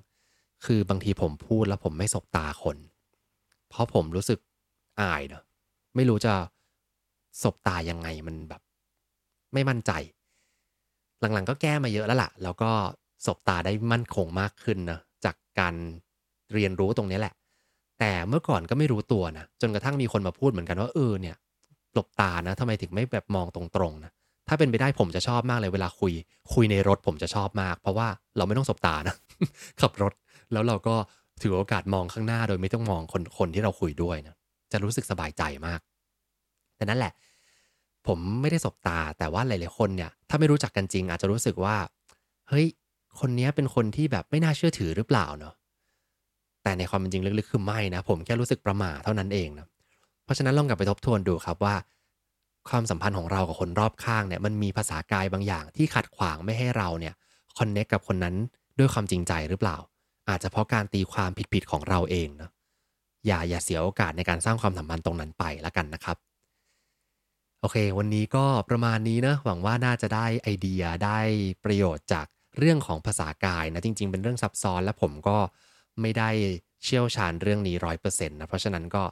[0.66, 2.78] คือบางทีผมพูดแล้วผมไม่สบตาคน
[3.70, 4.40] เพราะผมรู้สึก
[5.02, 5.44] อายเนอะ
[5.96, 6.34] ไม่รู้จะ
[7.44, 8.62] สบตายังไงมันแบบ
[9.54, 9.92] ไม่มั่นใจ
[11.20, 12.72] หลังๆก็แก้มาเยอะแล้วละ่ะ แล้วก็
[13.26, 15.76] สบตาได้มั่นคงมากขึ้นนะจากการ
[16.54, 17.34] เรียนรู้ตรงนี้แหละ
[18.00, 21.36] แต่เมื่อก่อนก็ไม่รู้ตัวนะจนกระทั่งมีคนมาพูดเหมือนกันว่าเออเนี่ย
[21.94, 24.12] หลบตานะทำไมถึงไม่แบบมองตรงๆนะ
[24.48, 26.14] ถ้าเป็นไปได้ผมจะชอบมากเลยเวลาคุย
[26.54, 29.16] คุยในรถผมจะชอบมาก เพราะว่าเราไม่ต้องสบตานะ
[29.82, 30.14] ขับรถ
[30.52, 30.96] แล้วเราก็
[31.42, 34.36] ถือโอกาสมองข้างหน้าโดยไม่ต้องมองคนคนที่เราคุยด้วยนะ
[34.72, 35.80] จะรู้สึกสบายใจมาก
[36.76, 37.14] แต่นั่นแหละ
[38.08, 41.76] ผมไม่ได้สบตาแต่ว่าหลายๆคนเนี่ย ถ้าไม่รู้จักกันจริง อาจจะรู้สึกว่า
[42.50, 42.66] เฮ้ย
[43.20, 45.54] คนนี้เป็นคนที่แบบไม่น่าเชื่อถือหรือเปล่าเนาะ
[46.64, 49.68] แต่ในความเป็นจริงลึกๆคือไม่นะ ผมแค่รู้สึกประหม่าเท่านั้นเองนะ
[50.24, 51.76] เพราะฉะนั้นลองกลับไปทบทวนดูครับว่า
[52.70, 57.14] ความสัมพันธ์ของเรากับคนรอบข้างเนี่ยมันมีภาษากายบางอย่างที่ขัดขวางไม่ให้เราเนี่ย
[57.58, 58.36] คอนเน็กกับคนนั้น
[58.80, 59.78] ด้วยความจริงใจหรือเปล่า
[60.30, 62.52] อาจจะเพราะการตีความผิดๆของเราเองเนาะ
[63.26, 66.18] อย่าอย่าเสียโอกาสในการสร้างความสัมพันธ์ตรงนั้นไปละกันนะครับ
[67.62, 71.20] โอเค วันนี้ก็ประมาณนี้นะหวังว่าน่าจะได้ไอเดียได้
[71.66, 72.26] ประโยชน์จาก
[72.58, 75.38] เรื่องของภาษากายนะจริง ๆ เป็นเรื่องซับซ้อนและผมก็
[76.02, 76.30] ไม่ได้
[76.84, 79.04] เชี่ยวชาญเรื่องนี้ร้อยเปอร์เซ็นต์นะเพราะฉะนั้นก็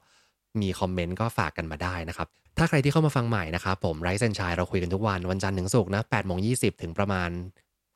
[0.62, 2.28] มีคอมเมนต์ก็ฝากกันมาได้นะครับ
[2.58, 6.52] ถ้าใครที่เข้ามาฟังใหม่นะครับ ผมไรเซนชัยเราคุยกันทุกวัน วันจันทร์ถึงศุกร์นะแปดโมงยี
[6.82, 7.30] ถึงประมาณ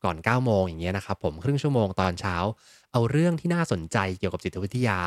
[0.04, 2.36] ก่อน9ก้าโมงอย่างเงี้ยนะครับผมครึ่งชั่วโมงตอนเช้า
[2.92, 4.98] เอาเรื่องที่น่าสนใจเกี่ยวกับจิตวิทยา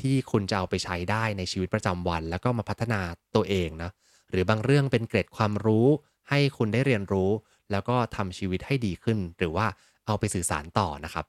[0.00, 3.00] ที่คุณจะเอาไปใช้ได้ในชีวิตประจำวัน แล้วก็มาพัฒนา
[3.34, 3.90] ตัวเองนะ
[4.30, 5.86] หรือบางเรื่องเป็นเกร็ดความรู้
[6.28, 7.30] ให้คุณได้เรียนรู้
[7.70, 9.66] แล้วก็ทำชีวิตให้ดีขึ้น หรือว่า
[10.06, 11.26] เอาไปสื่อสารต่อนะครับ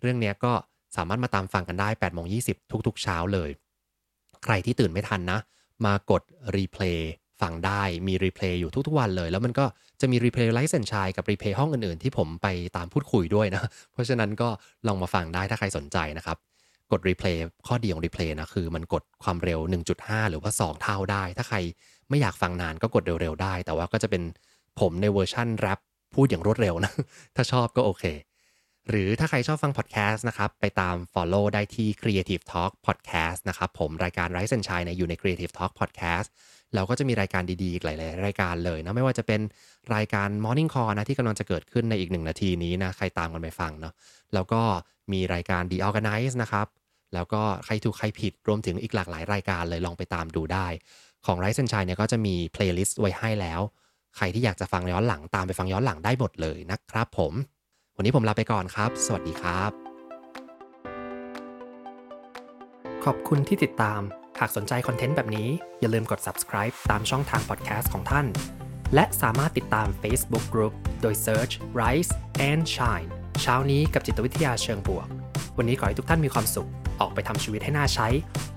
[0.00, 0.52] เรื่องนี้ก็
[0.96, 2.38] สามารถมาตามฟังกันได้8โมงยี
[2.86, 3.50] ทุกๆ เช้าเลย
[4.46, 5.38] ใครที่ตื่นไม่ทันนะ
[5.84, 6.22] มากด
[6.56, 9.64] replay ฟังได้มี replay อยู่ทุกๆวันเลย แล้วมันก็
[10.00, 14.48] จะมี replay ไร้เซนชัยกับ replay ห้องอื่นๆ ที่ผมไปตามพูดคุยด้วยนะ เพราะฉะนั้นก็
[14.86, 16.36] ลองมาฟังได้ถ้าใครสนใจนะครับ
[16.92, 19.60] กด replay ข้อดีของ replay นะคือมันกดความเร็ว
[19.94, 21.58] 1.5 หรือว่า 2 เท่าได้ ถ้าใคร
[22.08, 24.22] ไม่อยากฟังนานก็กดเร็วๆได้ แต่ว่าก็จะเป็น
[24.80, 25.80] ผมในเวอร์ชั่นแรป
[26.14, 26.92] พูดอย่างรวดเร็วนะ
[27.36, 28.04] ถ้าชอบก็โอเค
[28.90, 36.28] หรือถ้าใครชอบฟังพอดแคสต์นะครับ ไปตาม Follow ได้ที่ Creative Talk Podcast นะครับ ผมรายการไร้เซนชัยเนี่ยอยู่ใน Creative Talk Podcast
[36.74, 39.40] เราก็จะมีรายการดีๆอีกหลายๆ รายการเลยนะ ไม่ว่าจะเป็น
[39.94, 43.94] รายการ Morning Call นะ ที่กำลังจะเกิดขึ้นในอีกหนึ่งนาทีนี้นะ ใครตามกันไปฟังเนาะ
[44.34, 44.62] แล้วก็
[45.12, 46.66] มีรายการ The Organize นะครับ
[47.14, 50.66] แล้วก็ใครถูกใครผิดรวมถึงอีกหลากหลายรายการเลยลองไปตามดูได้
[51.26, 53.60] ของไร้เซนชัยเนี่ยก็จะมี playlist ไว้ให้แล้ว
[54.16, 57.32] ใครที่อยากจะฟังย้อนหลังตามไปฟังย้อนหลังได้หมดเลยนะครับผม
[57.98, 59.70] วันนี้ผมลาไปก่อนครับ สวัสดีครับ
[63.04, 64.00] ขอบคุณที่ติดตาม
[64.40, 65.48] หากสนใจคอนเทนต์แบบนี้
[65.80, 68.26] อย่าลืมกด subscribe ตามช่องทาง podcast ของท่าน
[68.94, 70.72] และสามารถติดตาม Facebook Group
[71.02, 72.12] โดย search Rise
[72.50, 73.08] and Shine
[73.42, 75.06] เช้านี้กับจิตวิทยาเชิงบวก
[75.58, 76.68] วันนี้ขอให้ทุกท่านมีความสุข
[77.00, 78.08] ออกไปทำชีวิตให้น่าใช้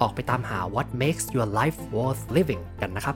[0.02, 3.16] ออกไปตามหา what makes your life worth living กันนะครับ